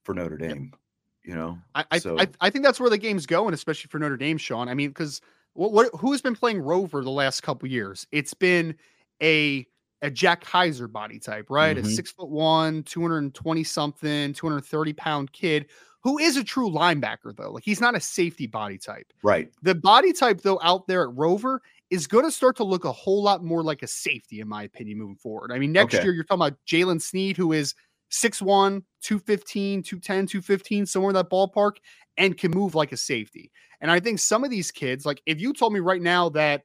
for 0.04 0.14
Notre 0.14 0.38
Dame. 0.38 0.70
Yep. 0.72 0.80
You 1.24 1.36
know, 1.36 1.58
I 1.76 1.86
I, 1.92 2.00
so. 2.00 2.18
I 2.18 2.28
I 2.40 2.50
think 2.50 2.64
that's 2.64 2.80
where 2.80 2.90
the 2.90 2.98
game's 2.98 3.26
going, 3.26 3.54
especially 3.54 3.90
for 3.90 4.00
Notre 4.00 4.16
Dame, 4.16 4.38
Sean. 4.38 4.70
I 4.70 4.74
mean, 4.74 4.90
because 4.90 5.20
what, 5.54 5.74
what 5.74 5.90
who's 6.00 6.22
been 6.22 6.36
playing 6.36 6.60
Rover 6.60 7.04
the 7.04 7.10
last 7.10 7.42
couple 7.42 7.68
years? 7.68 8.08
It's 8.14 8.34
been 8.34 8.76
a 9.22 9.68
a 10.02 10.10
Jack 10.10 10.46
Kiser 10.46 10.88
body 10.88 11.20
type, 11.20 11.50
right? 11.50 11.76
Mm-hmm. 11.76 11.86
A 11.86 11.90
six 11.90 12.12
foot 12.12 12.30
one, 12.30 12.84
220 12.84 13.64
something, 13.66 14.32
230 14.32 14.94
pound 14.94 15.34
kid 15.34 15.66
who 16.08 16.18
is 16.20 16.38
a 16.38 16.44
true 16.44 16.70
linebacker, 16.70 17.36
though. 17.36 17.52
Like 17.52 17.66
he's 17.66 17.82
not 17.82 17.94
a 17.94 18.00
safety 18.00 18.48
body 18.48 18.78
type. 18.78 19.12
Right. 19.24 19.52
The 19.62 19.76
body 19.76 20.14
type, 20.14 20.42
though, 20.42 20.60
out 20.64 20.88
there 20.88 21.04
at 21.04 21.14
Rover 21.14 21.62
is 21.90 22.08
going 22.08 22.26
to 22.26 22.32
start 22.32 22.58
to 22.58 22.64
look 22.64 22.86
a 22.86 22.92
whole 22.92 23.24
lot 23.24 23.44
more 23.44 23.64
like 23.64 23.82
a 23.84 23.88
safety, 23.88 24.42
in 24.42 24.48
my 24.48 24.64
opinion, 24.64 24.98
moving 24.98 25.16
forward. 25.16 25.52
I 25.52 25.60
mean, 25.60 25.72
next 25.72 25.96
okay. 25.96 26.04
year 26.04 26.14
you're 26.14 26.24
talking 26.24 26.46
about 26.46 26.58
Jaylen 26.68 27.02
Sneed, 27.02 27.38
who 27.38 27.54
is 27.54 27.74
6'1, 28.12 28.84
215, 29.02 29.84
210, 29.84 30.28
215, 30.28 30.86
somewhere 30.86 31.12
in 31.12 31.16
that 31.16 31.30
ballpark, 31.30 31.78
and 32.18 32.38
can 32.38 32.52
move 32.52 32.76
like 32.76 32.92
a 32.92 32.98
safety. 32.98 33.52
And 33.80 33.92
I 33.92 34.00
think 34.00 34.20
some 34.20 34.44
of 34.44 34.50
these 34.50 34.72
kids, 34.72 35.06
like 35.06 35.22
if 35.26 35.40
you 35.40 35.54
told 35.54 35.74
me 35.74 35.80
right 35.80 36.02
now 36.02 36.30
that 36.30 36.64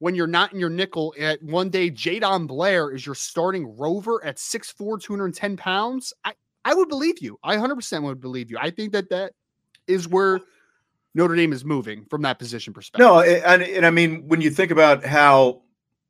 when 0.00 0.14
you're 0.14 0.26
not 0.26 0.52
in 0.52 0.58
your 0.58 0.68
nickel 0.68 1.14
at 1.18 1.40
one 1.42 1.70
day, 1.70 1.88
Jadon 1.90 2.48
Blair 2.48 2.90
is 2.90 3.06
your 3.06 3.14
starting 3.14 3.76
rover 3.78 4.22
at 4.24 4.36
6'4, 4.36 5.00
210 5.00 5.56
pounds, 5.56 6.12
I, 6.24 6.32
I 6.64 6.74
would 6.74 6.88
believe 6.88 7.20
you. 7.20 7.38
I 7.44 7.56
100% 7.56 8.02
would 8.02 8.20
believe 8.20 8.50
you. 8.50 8.58
I 8.60 8.70
think 8.70 8.92
that 8.92 9.10
that 9.10 9.32
is 9.86 10.08
where 10.08 10.40
Notre 11.14 11.36
Dame 11.36 11.52
is 11.52 11.64
moving 11.64 12.06
from 12.08 12.22
that 12.22 12.38
position 12.38 12.72
perspective. 12.72 13.06
No, 13.06 13.20
and, 13.20 13.62
and 13.62 13.86
I 13.86 13.90
mean, 13.90 14.26
when 14.28 14.40
you 14.40 14.50
think 14.50 14.70
about 14.70 15.04
how 15.04 15.62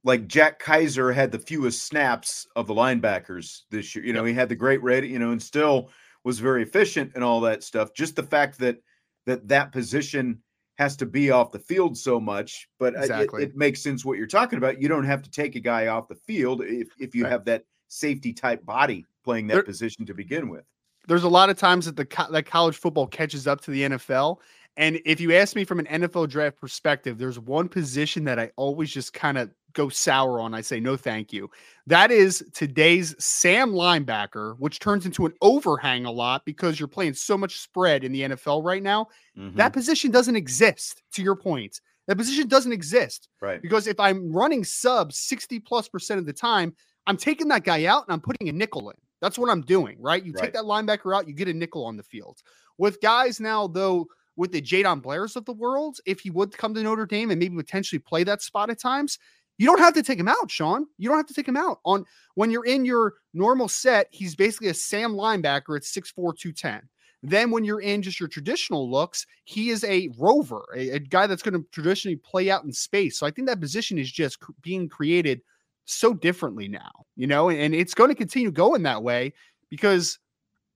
like 0.04 0.26
Jack 0.26 0.62
Kiser 0.62 1.12
had 1.12 1.30
the 1.32 1.38
fewest 1.38 1.86
snaps 1.86 2.46
of 2.56 2.66
the 2.66 2.74
linebackers 2.74 3.62
this 3.70 3.94
year, 3.94 4.04
you 4.04 4.12
know, 4.12 4.24
yep. 4.24 4.28
he 4.28 4.34
had 4.34 4.48
the 4.48 4.56
great 4.56 4.82
rate, 4.82 5.04
you 5.04 5.18
know, 5.18 5.30
and 5.30 5.42
still 5.42 5.90
was 6.24 6.38
very 6.38 6.62
efficient 6.62 7.12
and 7.14 7.24
all 7.24 7.40
that 7.40 7.62
stuff. 7.62 7.92
Just 7.94 8.16
the 8.16 8.22
fact 8.22 8.58
that 8.58 8.78
that 9.26 9.46
that 9.48 9.72
position 9.72 10.40
has 10.78 10.96
to 10.96 11.06
be 11.06 11.30
off 11.30 11.52
the 11.52 11.58
field 11.58 11.96
so 11.96 12.18
much, 12.18 12.68
but 12.78 12.96
uh, 12.96 13.00
exactly. 13.00 13.42
it, 13.42 13.50
it, 13.50 13.56
makes 13.56 13.82
sense 13.82 14.04
what 14.04 14.18
you're 14.18 14.26
talking 14.26 14.56
about. 14.56 14.80
You 14.80 14.88
don't 14.88 15.04
have 15.04 15.22
to 15.22 15.30
take 15.30 15.54
a 15.54 15.60
guy 15.60 15.88
off 15.88 16.08
the 16.08 16.14
field 16.14 16.62
if 16.64 16.88
if 16.98 17.14
you 17.14 17.24
right. 17.24 17.32
have 17.32 17.44
that 17.44 17.64
safety 17.88 18.32
type 18.32 18.64
body 18.64 19.04
playing 19.24 19.46
that 19.48 19.54
there, 19.54 19.62
position 19.62 20.06
to 20.06 20.14
begin 20.14 20.48
with. 20.48 20.64
There's 21.06 21.24
a 21.24 21.28
lot 21.28 21.50
of 21.50 21.56
times 21.56 21.86
that 21.86 21.96
the 21.96 22.26
that 22.30 22.46
college 22.46 22.76
football 22.76 23.06
catches 23.06 23.46
up 23.46 23.60
to 23.62 23.70
the 23.70 23.82
NFL. 23.82 24.38
And 24.76 25.00
if 25.04 25.20
you 25.20 25.34
ask 25.34 25.54
me 25.54 25.64
from 25.64 25.80
an 25.80 25.86
NFL 25.86 26.30
draft 26.30 26.58
perspective, 26.58 27.18
there's 27.18 27.38
one 27.38 27.68
position 27.68 28.24
that 28.24 28.38
I 28.38 28.50
always 28.56 28.90
just 28.90 29.12
kind 29.12 29.36
of 29.36 29.50
go 29.74 29.88
sour 29.88 30.40
on. 30.40 30.54
I 30.54 30.60
say 30.60 30.80
no, 30.80 30.96
thank 30.96 31.32
you. 31.32 31.50
That 31.86 32.10
is 32.10 32.44
today's 32.54 33.14
Sam 33.18 33.72
linebacker, 33.72 34.56
which 34.58 34.78
turns 34.78 35.04
into 35.04 35.26
an 35.26 35.34
overhang 35.42 36.06
a 36.06 36.10
lot 36.10 36.44
because 36.44 36.78
you're 36.78 36.88
playing 36.88 37.14
so 37.14 37.36
much 37.36 37.58
spread 37.58 38.04
in 38.04 38.12
the 38.12 38.22
NFL 38.22 38.64
right 38.64 38.82
now. 38.82 39.08
Mm-hmm. 39.36 39.56
That 39.56 39.72
position 39.72 40.10
doesn't 40.10 40.36
exist. 40.36 41.02
To 41.14 41.22
your 41.22 41.36
point, 41.36 41.80
that 42.08 42.16
position 42.16 42.48
doesn't 42.48 42.72
exist. 42.72 43.28
Right. 43.40 43.60
Because 43.60 43.86
if 43.86 44.00
I'm 44.00 44.32
running 44.32 44.64
sub 44.64 45.12
60 45.12 45.60
plus 45.60 45.88
percent 45.88 46.18
of 46.18 46.26
the 46.26 46.32
time, 46.32 46.74
I'm 47.06 47.16
taking 47.16 47.48
that 47.48 47.64
guy 47.64 47.86
out 47.86 48.04
and 48.06 48.12
I'm 48.12 48.20
putting 48.20 48.48
a 48.48 48.52
nickel 48.52 48.90
in. 48.90 48.96
That's 49.20 49.38
what 49.38 49.50
I'm 49.50 49.62
doing, 49.62 49.96
right? 50.00 50.24
You 50.24 50.32
right. 50.32 50.42
take 50.42 50.52
that 50.54 50.64
linebacker 50.64 51.16
out, 51.16 51.28
you 51.28 51.34
get 51.34 51.48
a 51.48 51.54
nickel 51.54 51.84
on 51.84 51.96
the 51.96 52.02
field. 52.02 52.38
With 52.78 53.00
guys 53.00 53.38
now, 53.38 53.68
though, 53.68 54.06
with 54.36 54.52
the 54.52 54.62
Jadon 54.62 55.02
Blairs 55.02 55.36
of 55.36 55.44
the 55.44 55.52
world, 55.52 55.98
if 56.06 56.20
he 56.20 56.30
would 56.30 56.56
come 56.56 56.74
to 56.74 56.82
Notre 56.82 57.06
Dame 57.06 57.30
and 57.30 57.38
maybe 57.38 57.56
potentially 57.56 57.98
play 57.98 58.24
that 58.24 58.42
spot 58.42 58.70
at 58.70 58.80
times, 58.80 59.18
you 59.58 59.66
don't 59.66 59.78
have 59.78 59.94
to 59.94 60.02
take 60.02 60.18
him 60.18 60.28
out, 60.28 60.50
Sean. 60.50 60.86
You 60.98 61.08
don't 61.08 61.18
have 61.18 61.26
to 61.26 61.34
take 61.34 61.46
him 61.46 61.56
out. 61.56 61.80
On 61.84 62.04
when 62.34 62.50
you're 62.50 62.64
in 62.64 62.84
your 62.84 63.14
normal 63.34 63.68
set, 63.68 64.08
he's 64.10 64.34
basically 64.34 64.68
a 64.68 64.74
Sam 64.74 65.12
linebacker 65.12 65.76
at 65.76 65.82
6'4, 65.82 66.14
210. 66.36 66.88
Then 67.22 67.50
when 67.50 67.64
you're 67.64 67.80
in 67.80 68.02
just 68.02 68.18
your 68.18 68.28
traditional 68.28 68.90
looks, 68.90 69.26
he 69.44 69.70
is 69.70 69.84
a 69.84 70.08
rover, 70.18 70.64
a, 70.74 70.90
a 70.90 70.98
guy 70.98 71.26
that's 71.28 71.42
going 71.42 71.54
to 71.54 71.64
traditionally 71.70 72.16
play 72.16 72.50
out 72.50 72.64
in 72.64 72.72
space. 72.72 73.18
So 73.18 73.26
I 73.26 73.30
think 73.30 73.46
that 73.46 73.60
position 73.60 73.98
is 73.98 74.10
just 74.10 74.40
cr- 74.40 74.52
being 74.60 74.88
created 74.88 75.40
so 75.84 76.14
differently 76.14 76.66
now, 76.66 76.90
you 77.14 77.26
know, 77.28 77.48
and, 77.48 77.60
and 77.60 77.74
it's 77.74 77.94
going 77.94 78.08
to 78.08 78.16
continue 78.16 78.50
going 78.50 78.82
that 78.82 79.04
way 79.04 79.32
because, 79.70 80.18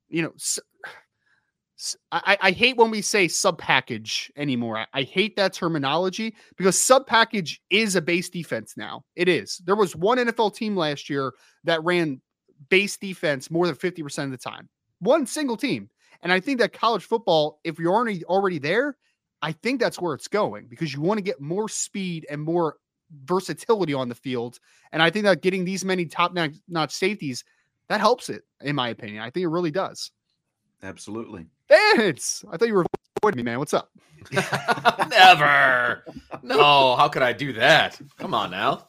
you 0.09 0.23
know, 0.23 0.33
s- 0.37 0.61
I, 2.11 2.39
I, 2.41 2.51
hate 2.53 2.79
when 2.79 2.91
we 2.91 3.03
say 3.03 3.29
sub 3.29 3.59
package 3.59 4.33
anymore. 4.37 4.79
I, 4.79 4.87
I, 4.95 5.03
hate 5.03 5.37
that 5.37 5.53
terminology 5.53 6.35
because 6.57 6.81
sub 6.81 7.07
package 7.07 7.61
is 7.69 7.97
a 7.97 8.01
base 8.01 8.31
defense 8.31 8.77
now. 8.79 9.05
It 9.15 9.29
is. 9.29 9.59
There 9.67 9.77
was 9.77 9.95
one 9.95 10.17
NFL 10.17 10.55
team 10.55 10.75
last 10.75 11.11
year 11.11 11.35
that 11.65 11.85
ran 11.85 12.23
base 12.71 12.97
defense 12.97 13.51
more 13.51 13.67
than 13.67 13.77
50% 13.77 14.25
of 14.25 14.31
the 14.31 14.39
time. 14.39 14.71
One 15.01 15.27
single 15.27 15.57
team. 15.57 15.91
And 16.23 16.33
I 16.33 16.41
think 16.41 16.61
that 16.61 16.73
college 16.73 17.05
football, 17.05 17.61
if 17.63 17.79
you're 17.79 17.93
already 17.93 18.25
already 18.25 18.59
there, 18.59 18.97
I 19.43 19.53
think 19.53 19.79
that's 19.79 20.01
where 20.01 20.15
it's 20.15 20.29
going 20.29 20.67
because 20.69 20.95
you 20.95 21.03
want 21.03 21.19
to 21.19 21.23
get 21.23 21.41
more 21.41 21.69
speed 21.69 22.27
and 22.31 22.41
more 22.41 22.77
versatility 23.25 23.93
on 23.93 24.09
the 24.09 24.15
field. 24.15 24.59
And 24.93 25.03
I 25.03 25.11
think 25.11 25.25
that 25.25 25.43
getting 25.43 25.65
these 25.65 25.85
many 25.85 26.07
top 26.07 26.33
notch 26.69 26.93
safeties, 26.93 27.45
that 27.89 28.01
helps 28.01 28.31
it, 28.31 28.43
in 28.63 28.75
my 28.75 28.89
opinion. 28.89 29.23
I 29.23 29.31
think 29.31 29.45
it 29.45 29.49
really 29.49 29.71
does. 29.71 30.11
Absolutely. 30.83 31.47
Vince, 31.69 32.45
I 32.51 32.57
thought 32.57 32.69
you 32.69 32.75
were 32.75 32.87
avoiding 33.23 33.39
me, 33.39 33.43
man. 33.43 33.59
What's 33.59 33.75
up? 33.75 33.91
Never. 35.11 36.05
No, 36.43 36.97
how 36.97 37.09
could 37.09 37.23
I 37.23 37.33
do 37.33 37.53
that? 37.55 38.01
Come 38.19 38.35
on 38.35 38.51
now. 38.51 38.89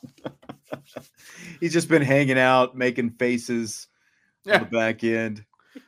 He's 1.59 1.73
just 1.73 1.89
been 1.89 2.01
hanging 2.01 2.39
out, 2.39 2.75
making 2.75 3.11
faces 3.11 3.87
yeah. 4.45 4.55
on 4.55 4.59
the 4.61 4.69
back 4.69 5.03
end. 5.03 5.43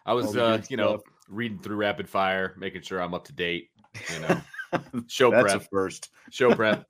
I 0.06 0.14
was, 0.14 0.36
uh, 0.36 0.62
you 0.70 0.78
know, 0.78 1.02
reading 1.28 1.60
through 1.60 1.78
rapid 1.78 2.10
fire, 2.10 2.54
making 2.58 2.82
sure 2.82 3.02
I'm 3.02 3.14
up 3.14 3.26
to 3.26 3.34
date. 3.34 3.70
You 4.14 4.20
know, 4.20 4.42
show 5.08 5.32
That's 5.32 5.44
prep 5.44 5.68
first. 5.72 6.10
Show 6.32 6.54
prep. 6.54 6.86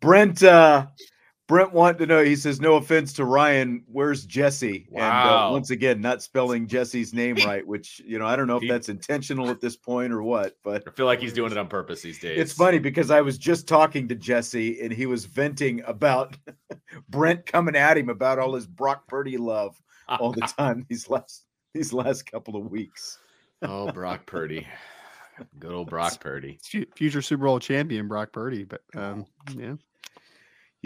Brent 0.00 0.42
uh 0.42 0.86
Brent 1.48 1.72
wanted 1.72 1.98
to 1.98 2.06
know. 2.06 2.24
He 2.24 2.34
says, 2.34 2.60
"No 2.60 2.74
offense 2.74 3.12
to 3.14 3.24
Ryan, 3.24 3.84
where's 3.86 4.26
Jesse?" 4.26 4.86
Wow. 4.90 5.02
And 5.02 5.30
uh, 5.30 5.52
once 5.52 5.70
again, 5.70 6.00
not 6.00 6.22
spelling 6.22 6.66
Jesse's 6.66 7.14
name 7.14 7.36
right, 7.46 7.64
which 7.64 8.00
you 8.04 8.18
know 8.18 8.26
I 8.26 8.34
don't 8.34 8.48
know 8.48 8.56
if 8.56 8.68
that's 8.68 8.88
intentional 8.88 9.48
at 9.50 9.60
this 9.60 9.76
point 9.76 10.12
or 10.12 10.22
what. 10.22 10.56
But 10.64 10.82
I 10.88 10.90
feel 10.90 11.06
like 11.06 11.20
he's 11.20 11.32
doing 11.32 11.52
it 11.52 11.58
on 11.58 11.68
purpose 11.68 12.02
these 12.02 12.18
days. 12.18 12.38
It's 12.38 12.52
funny 12.52 12.80
because 12.80 13.10
I 13.12 13.20
was 13.20 13.38
just 13.38 13.68
talking 13.68 14.08
to 14.08 14.16
Jesse 14.16 14.80
and 14.80 14.92
he 14.92 15.06
was 15.06 15.24
venting 15.24 15.82
about 15.86 16.36
Brent 17.08 17.46
coming 17.46 17.76
at 17.76 17.96
him 17.96 18.08
about 18.08 18.40
all 18.40 18.54
his 18.54 18.66
Brock 18.66 19.06
Purdy 19.06 19.36
love 19.36 19.80
all 20.08 20.32
the 20.32 20.40
time 20.58 20.84
these 20.88 21.08
last 21.08 21.44
these 21.74 21.92
last 21.92 22.30
couple 22.30 22.56
of 22.56 22.70
weeks. 22.70 23.18
oh, 23.62 23.92
Brock 23.92 24.26
Purdy. 24.26 24.66
Good 25.58 25.72
old 25.72 25.90
Brock 25.90 26.18
Purdy, 26.18 26.58
future 26.96 27.20
Super 27.20 27.44
Bowl 27.44 27.60
champion 27.60 28.08
Brock 28.08 28.32
Purdy. 28.32 28.64
But 28.64 28.80
um, 28.94 29.26
yeah, 29.54 29.74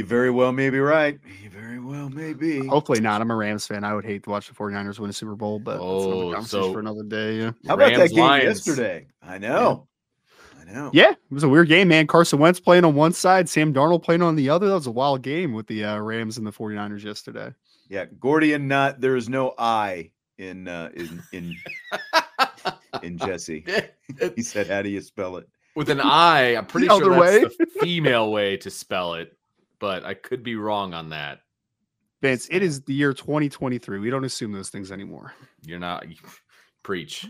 you 0.01 0.07
very 0.07 0.31
well 0.31 0.51
may 0.51 0.71
be 0.71 0.79
right. 0.79 1.21
You 1.43 1.51
very 1.51 1.79
well 1.79 2.09
may 2.09 2.33
be. 2.33 2.67
Hopefully 2.67 3.01
not. 3.01 3.21
I'm 3.21 3.31
a 3.31 3.37
Rams 3.37 3.67
fan. 3.67 3.85
I 3.85 3.95
would 3.95 4.07
hate 4.07 4.23
to 4.25 4.31
watch 4.31 4.49
the 4.49 4.55
49ers 4.55 4.99
win 4.99 5.11
a 5.11 5.13
Super 5.13 5.37
Bowl, 5.37 5.59
but 5.59 5.79
oh, 5.79 6.33
that's 6.33 6.49
so 6.49 6.73
for 6.73 6.81
another 6.81 7.03
day. 7.03 7.37
Yeah. 7.37 7.51
How 7.67 7.75
about 7.75 7.91
Rams, 7.91 7.99
that 7.99 8.09
game 8.15 8.25
Lions. 8.25 8.67
yesterday? 8.67 9.07
I 9.23 9.37
know. 9.37 9.87
Yeah. 10.27 10.63
I 10.63 10.73
know. 10.73 10.91
Yeah, 10.95 11.11
it 11.11 11.19
was 11.31 11.43
a 11.43 11.49
weird 11.51 11.69
game, 11.69 11.89
man. 11.89 12.07
Carson 12.07 12.39
Wentz 12.39 12.61
playing 12.61 12.87
on 12.87 12.95
one 12.95 13.13
side, 13.13 13.47
Sam 13.47 13.75
Darnold 13.75 14.03
playing 14.03 14.23
on 14.23 14.37
the 14.37 14.49
other. 14.49 14.69
That 14.69 14.75
was 14.75 14.87
a 14.87 14.91
wild 14.91 15.21
game 15.21 15.53
with 15.53 15.67
the 15.67 15.85
uh, 15.85 15.99
Rams 15.99 16.39
and 16.39 16.47
the 16.47 16.53
49ers 16.53 17.05
yesterday. 17.05 17.53
Yeah, 17.91 18.07
Gordian 18.19 18.69
not 18.69 19.03
there 19.03 19.17
is 19.17 19.29
no 19.29 19.53
I 19.59 20.13
in 20.39 20.67
uh 20.67 20.91
in 20.95 21.23
in 21.33 21.57
in 23.03 23.19
Jesse. 23.19 23.67
he 24.35 24.43
said, 24.43 24.69
"How 24.69 24.81
do 24.81 24.89
you 24.89 25.03
spell 25.03 25.37
it?" 25.37 25.47
With 25.77 25.91
an 25.91 26.01
I. 26.01 26.57
I'm 26.57 26.67
pretty 26.67 26.87
sure 26.87 27.11
that's 27.11 27.21
way. 27.21 27.41
the 27.59 27.67
female 27.81 28.33
way 28.33 28.57
to 28.59 28.71
spell 28.71 29.15
it, 29.15 29.37
but 29.81 30.05
I 30.05 30.15
could 30.15 30.45
be 30.45 30.55
wrong 30.55 30.95
on 30.95 31.09
that. 31.09 31.41
Vince, 32.23 32.47
it 32.51 32.63
is 32.63 32.83
the 32.83 32.95
year 32.95 33.13
2023. 33.13 33.99
We 33.99 34.11
don't 34.11 34.25
assume 34.25 34.53
those 34.53 34.69
things 34.69 34.93
anymore. 34.93 35.33
You're 35.65 35.81
not 35.81 36.09
you, 36.09 36.17
preach. 36.83 37.27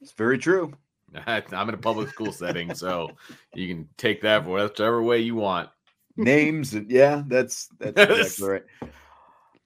It's 0.00 0.12
very 0.12 0.38
true. 0.38 0.72
I'm 1.26 1.68
in 1.68 1.74
a 1.74 1.78
public 1.78 2.08
school 2.08 2.32
setting, 2.32 2.74
so 2.74 3.10
you 3.54 3.68
can 3.68 3.88
take 3.96 4.22
that 4.22 4.44
for 4.44 4.50
whichever 4.50 5.02
way 5.02 5.18
you 5.18 5.34
want. 5.34 5.68
Names 6.16 6.74
yeah, 6.88 7.22
that's 7.26 7.68
that's 7.78 8.00
exactly 8.10 8.48
right. 8.48 8.62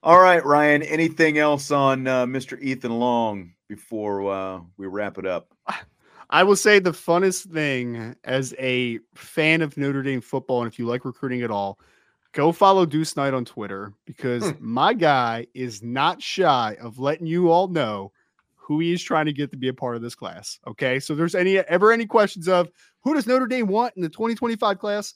All 0.03 0.19
right, 0.19 0.45
Ryan. 0.45 0.83
Anything 0.83 1.37
else 1.37 1.71
on 1.71 2.07
uh, 2.07 2.25
Mr. 2.25 2.61
Ethan 2.61 2.91
Long 2.99 3.53
before 3.67 4.31
uh, 4.31 4.59
we 4.77 4.87
wrap 4.87 5.17
it 5.17 5.25
up? 5.25 5.51
I 6.29 6.43
will 6.43 6.55
say 6.55 6.79
the 6.79 6.91
funnest 6.91 7.51
thing 7.51 8.15
as 8.23 8.53
a 8.57 8.99
fan 9.13 9.61
of 9.61 9.77
Notre 9.77 10.03
Dame 10.03 10.21
football, 10.21 10.61
and 10.61 10.71
if 10.71 10.79
you 10.79 10.85
like 10.85 11.05
recruiting 11.05 11.41
at 11.41 11.51
all, 11.51 11.79
go 12.31 12.51
follow 12.51 12.85
Deuce 12.85 13.15
Knight 13.15 13.33
on 13.33 13.45
Twitter 13.45 13.93
because 14.05 14.49
hmm. 14.49 14.55
my 14.59 14.93
guy 14.93 15.47
is 15.53 15.81
not 15.83 16.21
shy 16.21 16.77
of 16.81 16.99
letting 16.99 17.27
you 17.27 17.49
all 17.49 17.67
know 17.67 18.11
who 18.55 18.79
he 18.79 18.91
is 18.91 19.03
trying 19.03 19.27
to 19.27 19.33
get 19.33 19.51
to 19.51 19.57
be 19.57 19.67
a 19.67 19.73
part 19.73 19.95
of 19.95 20.01
this 20.01 20.15
class. 20.15 20.59
Okay. 20.65 20.99
So 20.99 21.13
there's 21.13 21.35
any 21.35 21.59
ever 21.59 21.91
any 21.91 22.07
questions 22.07 22.47
of 22.47 22.69
who 23.01 23.13
does 23.13 23.27
Notre 23.27 23.45
Dame 23.45 23.67
want 23.67 23.93
in 23.95 24.01
the 24.01 24.09
2025 24.09 24.79
class? 24.79 25.13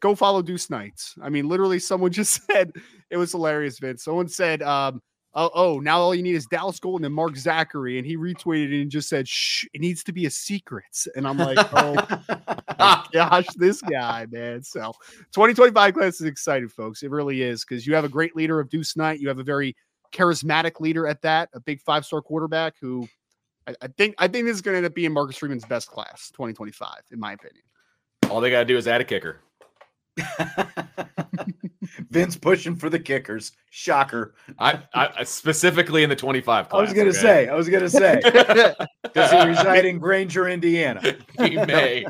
Go 0.00 0.14
follow 0.14 0.40
Deuce 0.40 0.70
Knights. 0.70 1.14
I 1.20 1.28
mean, 1.28 1.48
literally, 1.48 1.78
someone 1.78 2.10
just 2.12 2.40
said 2.46 2.72
it 3.10 3.18
was 3.18 3.32
hilarious, 3.32 3.78
Vince. 3.78 4.04
Someone 4.04 4.28
said, 4.28 4.62
um, 4.62 5.02
oh, 5.36 5.50
oh, 5.54 5.78
now 5.78 6.00
all 6.00 6.14
you 6.14 6.22
need 6.22 6.34
is 6.34 6.46
Dallas 6.46 6.80
Golden 6.80 7.04
and 7.04 7.14
Mark 7.14 7.36
Zachary. 7.36 7.98
And 7.98 8.06
he 8.06 8.16
retweeted 8.16 8.72
it 8.72 8.80
and 8.80 8.90
just 8.90 9.08
said, 9.08 9.28
shh, 9.28 9.66
it 9.74 9.80
needs 9.80 10.02
to 10.04 10.12
be 10.12 10.26
a 10.26 10.30
secret. 10.30 11.06
And 11.14 11.28
I'm 11.28 11.36
like, 11.36 11.58
oh 11.72 11.94
gosh, 13.12 13.46
this 13.56 13.82
guy, 13.82 14.26
man. 14.30 14.62
So 14.62 14.92
2025 15.32 15.94
class 15.94 16.14
is 16.14 16.22
exciting, 16.22 16.68
folks. 16.68 17.02
It 17.02 17.10
really 17.10 17.42
is 17.42 17.64
because 17.64 17.86
you 17.86 17.94
have 17.94 18.04
a 18.04 18.08
great 18.08 18.34
leader 18.34 18.58
of 18.58 18.70
Deuce 18.70 18.96
Knight. 18.96 19.20
You 19.20 19.28
have 19.28 19.38
a 19.38 19.44
very 19.44 19.76
charismatic 20.12 20.80
leader 20.80 21.06
at 21.06 21.20
that, 21.22 21.50
a 21.52 21.60
big 21.60 21.80
five 21.82 22.06
star 22.06 22.22
quarterback 22.22 22.74
who 22.80 23.06
I, 23.68 23.74
I, 23.82 23.88
think 23.88 24.14
I 24.18 24.28
think 24.28 24.46
this 24.46 24.54
is 24.54 24.62
going 24.62 24.74
to 24.74 24.78
end 24.78 24.86
up 24.86 24.94
being 24.94 25.12
Marcus 25.12 25.36
Freeman's 25.36 25.66
best 25.66 25.88
class 25.88 26.30
2025, 26.30 26.88
in 27.12 27.20
my 27.20 27.32
opinion. 27.32 27.62
All 28.30 28.40
they 28.40 28.50
got 28.50 28.60
to 28.60 28.64
do 28.64 28.76
is 28.76 28.88
add 28.88 29.00
a 29.00 29.04
kicker. 29.04 29.40
Vince 32.10 32.36
pushing 32.36 32.76
for 32.76 32.88
the 32.90 32.98
kickers. 32.98 33.52
Shocker. 33.70 34.34
I, 34.58 34.82
I 34.94 35.24
specifically 35.24 36.02
in 36.02 36.08
the 36.08 36.16
25 36.16 36.68
class, 36.68 36.78
I 36.78 36.82
was 36.82 36.92
gonna 36.92 37.10
okay? 37.10 37.18
say, 37.18 37.48
I 37.48 37.54
was 37.54 37.68
gonna 37.68 37.90
say. 37.90 38.20
Does 39.14 39.30
he 39.30 39.46
reside 39.46 39.84
in 39.84 39.98
Granger, 39.98 40.48
Indiana? 40.48 41.02
he 41.38 41.56
may. 41.56 42.06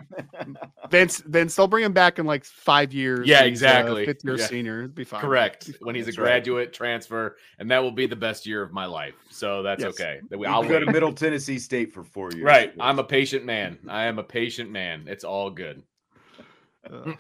Vince, 0.91 1.19
Vince, 1.27 1.57
they'll 1.57 1.67
bring 1.67 1.85
him 1.85 1.93
back 1.93 2.19
in 2.19 2.27
like 2.27 2.45
five 2.45 2.93
years. 2.93 3.27
Yeah, 3.27 3.43
exactly. 3.43 4.07
Fifth 4.07 4.25
year 4.25 4.39
yeah. 4.39 4.47
senior. 4.47 4.79
It'd 4.81 4.95
be 4.95 5.05
fine. 5.05 5.21
Correct. 5.21 5.67
Be 5.67 5.73
fine. 5.73 5.79
When 5.83 5.95
he's 5.95 6.07
That's 6.07 6.17
a 6.17 6.21
graduate 6.21 6.69
right. 6.69 6.73
transfer, 6.73 7.37
and 7.59 7.71
that 7.71 7.83
will 7.83 7.93
be 7.93 8.07
the 8.07 8.17
best 8.17 8.47
year 8.47 8.63
of 8.63 8.73
my 8.73 8.87
life. 8.87 9.15
So 9.31 9.63
that's 9.63 9.83
Yes. 9.83 9.91
okay. 9.91 10.21
That 10.31 10.39
we- 10.39 10.47
I'll 10.47 10.63
I'll 10.63 10.69
go 10.69 10.81
to. 10.81 10.87
Middle 10.87 11.13
Tennessee 11.13 11.59
State 11.59 11.93
for 11.93 12.05
four 12.05 12.31
years. 12.33 12.45
Right. 12.45 12.73
I'm 12.81 12.99
a 12.99 13.05
patient 13.05 13.45
man. 13.45 13.79
I 13.89 14.05
am 14.05 14.19
a 14.19 14.25
patient 14.25 14.71
man. 14.71 15.05
It's 15.09 15.25
all 15.25 15.51
good. 15.51 15.83
Uh, 16.89 17.13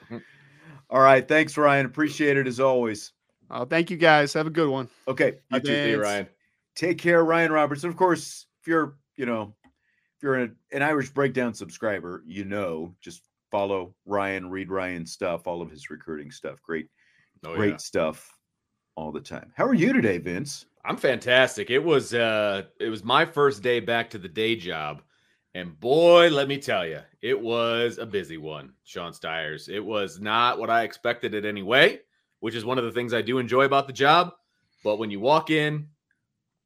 All 0.90 1.00
right. 1.00 1.26
Thanks, 1.26 1.56
Ryan. 1.56 1.86
Appreciate 1.86 2.36
it 2.36 2.46
as 2.46 2.60
always. 2.60 3.12
uh, 3.50 3.64
thank 3.64 3.90
you 3.90 3.96
guys. 3.96 4.32
Have 4.34 4.46
a 4.46 4.50
good 4.50 4.68
one. 4.68 4.88
Okay. 5.08 5.34
You 5.50 5.60
too, 5.60 5.66
see 5.66 5.90
you, 5.90 6.00
Ryan. 6.02 6.28
Take 6.74 6.98
care, 6.98 7.24
Ryan 7.24 7.52
Robertson. 7.52 7.88
Of 7.90 7.96
course, 7.96 8.46
if 8.60 8.68
you're, 8.68 8.96
you 9.16 9.26
know, 9.26 9.54
if 9.64 10.22
you're 10.22 10.34
an, 10.36 10.56
an 10.72 10.82
Irish 10.82 11.10
Breakdown 11.10 11.54
subscriber, 11.54 12.22
you 12.26 12.44
know, 12.44 12.94
just 13.00 13.22
follow 13.50 13.94
Ryan, 14.04 14.50
read 14.50 14.70
Ryan's 14.70 15.12
stuff, 15.12 15.46
all 15.46 15.62
of 15.62 15.70
his 15.70 15.90
recruiting 15.90 16.30
stuff. 16.30 16.60
Great, 16.62 16.88
Oh, 17.44 17.54
great 17.54 17.70
yeah. 17.72 17.76
stuff 17.76 18.30
all 18.96 19.12
the 19.12 19.20
time. 19.20 19.52
How 19.56 19.64
are 19.66 19.74
you 19.74 19.92
today, 19.92 20.18
Vince? 20.18 20.66
I'm 20.84 20.96
fantastic. 20.96 21.70
It 21.70 21.82
was 21.82 22.14
uh 22.14 22.62
it 22.80 22.88
was 22.88 23.02
my 23.04 23.24
first 23.24 23.62
day 23.62 23.80
back 23.80 24.10
to 24.10 24.18
the 24.18 24.28
day 24.28 24.54
job. 24.56 25.02
And 25.56 25.80
boy, 25.80 26.28
let 26.28 26.48
me 26.48 26.58
tell 26.58 26.86
you, 26.86 27.00
it 27.22 27.40
was 27.40 27.96
a 27.96 28.04
busy 28.04 28.36
one, 28.36 28.74
Sean 28.84 29.14
Stires. 29.14 29.70
It 29.70 29.82
was 29.82 30.20
not 30.20 30.58
what 30.58 30.68
I 30.68 30.82
expected 30.82 31.32
it 31.32 31.46
anyway, 31.46 32.00
which 32.40 32.54
is 32.54 32.62
one 32.62 32.76
of 32.76 32.84
the 32.84 32.92
things 32.92 33.14
I 33.14 33.22
do 33.22 33.38
enjoy 33.38 33.62
about 33.64 33.86
the 33.86 33.94
job. 33.94 34.34
But 34.84 34.98
when 34.98 35.10
you 35.10 35.18
walk 35.18 35.48
in 35.48 35.86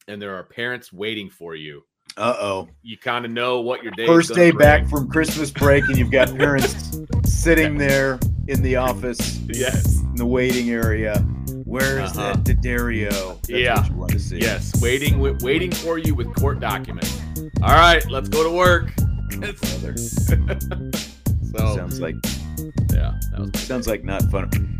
and 0.08 0.20
there 0.20 0.34
are 0.34 0.42
parents 0.42 0.92
waiting 0.92 1.30
for 1.30 1.54
you, 1.54 1.84
Uh 2.16 2.34
oh. 2.40 2.68
you 2.82 2.98
kind 2.98 3.24
of 3.24 3.30
know 3.30 3.60
what 3.60 3.84
your 3.84 3.92
day 3.92 4.08
First 4.08 4.34
day 4.34 4.50
back 4.50 4.88
from 4.88 5.08
Christmas 5.08 5.52
break, 5.52 5.84
and 5.84 5.96
you've 5.96 6.10
got 6.10 6.36
parents 6.36 6.98
sitting 7.24 7.78
there 7.78 8.18
in 8.48 8.60
the 8.60 8.74
office 8.74 9.38
Yes. 9.46 10.00
in 10.00 10.16
the 10.16 10.26
waiting 10.26 10.70
area. 10.70 11.24
Where's 11.70 12.10
Uh-huh. 12.18 12.32
that 12.32 12.44
Daddario? 12.44 13.36
That's 13.42 13.48
Yeah. 13.48 13.88
want 13.92 14.10
to 14.10 14.18
see. 14.18 14.38
Yes, 14.40 14.72
waiting 14.82 15.12
wi- 15.14 15.38
waiting 15.40 15.70
for 15.70 15.98
you 15.98 16.16
with 16.16 16.34
court 16.34 16.58
documents. 16.58 17.16
All 17.62 17.70
right, 17.74 18.04
let's 18.10 18.28
go 18.28 18.42
to 18.42 18.50
work. 18.50 18.92
So 21.52 21.74
Sounds 21.76 22.00
like 22.00 22.14
yeah, 22.92 23.18
that 23.32 23.40
was 23.40 23.50
sounds 23.62 23.88
like 23.88 24.04
not 24.04 24.22
fun. 24.30 24.79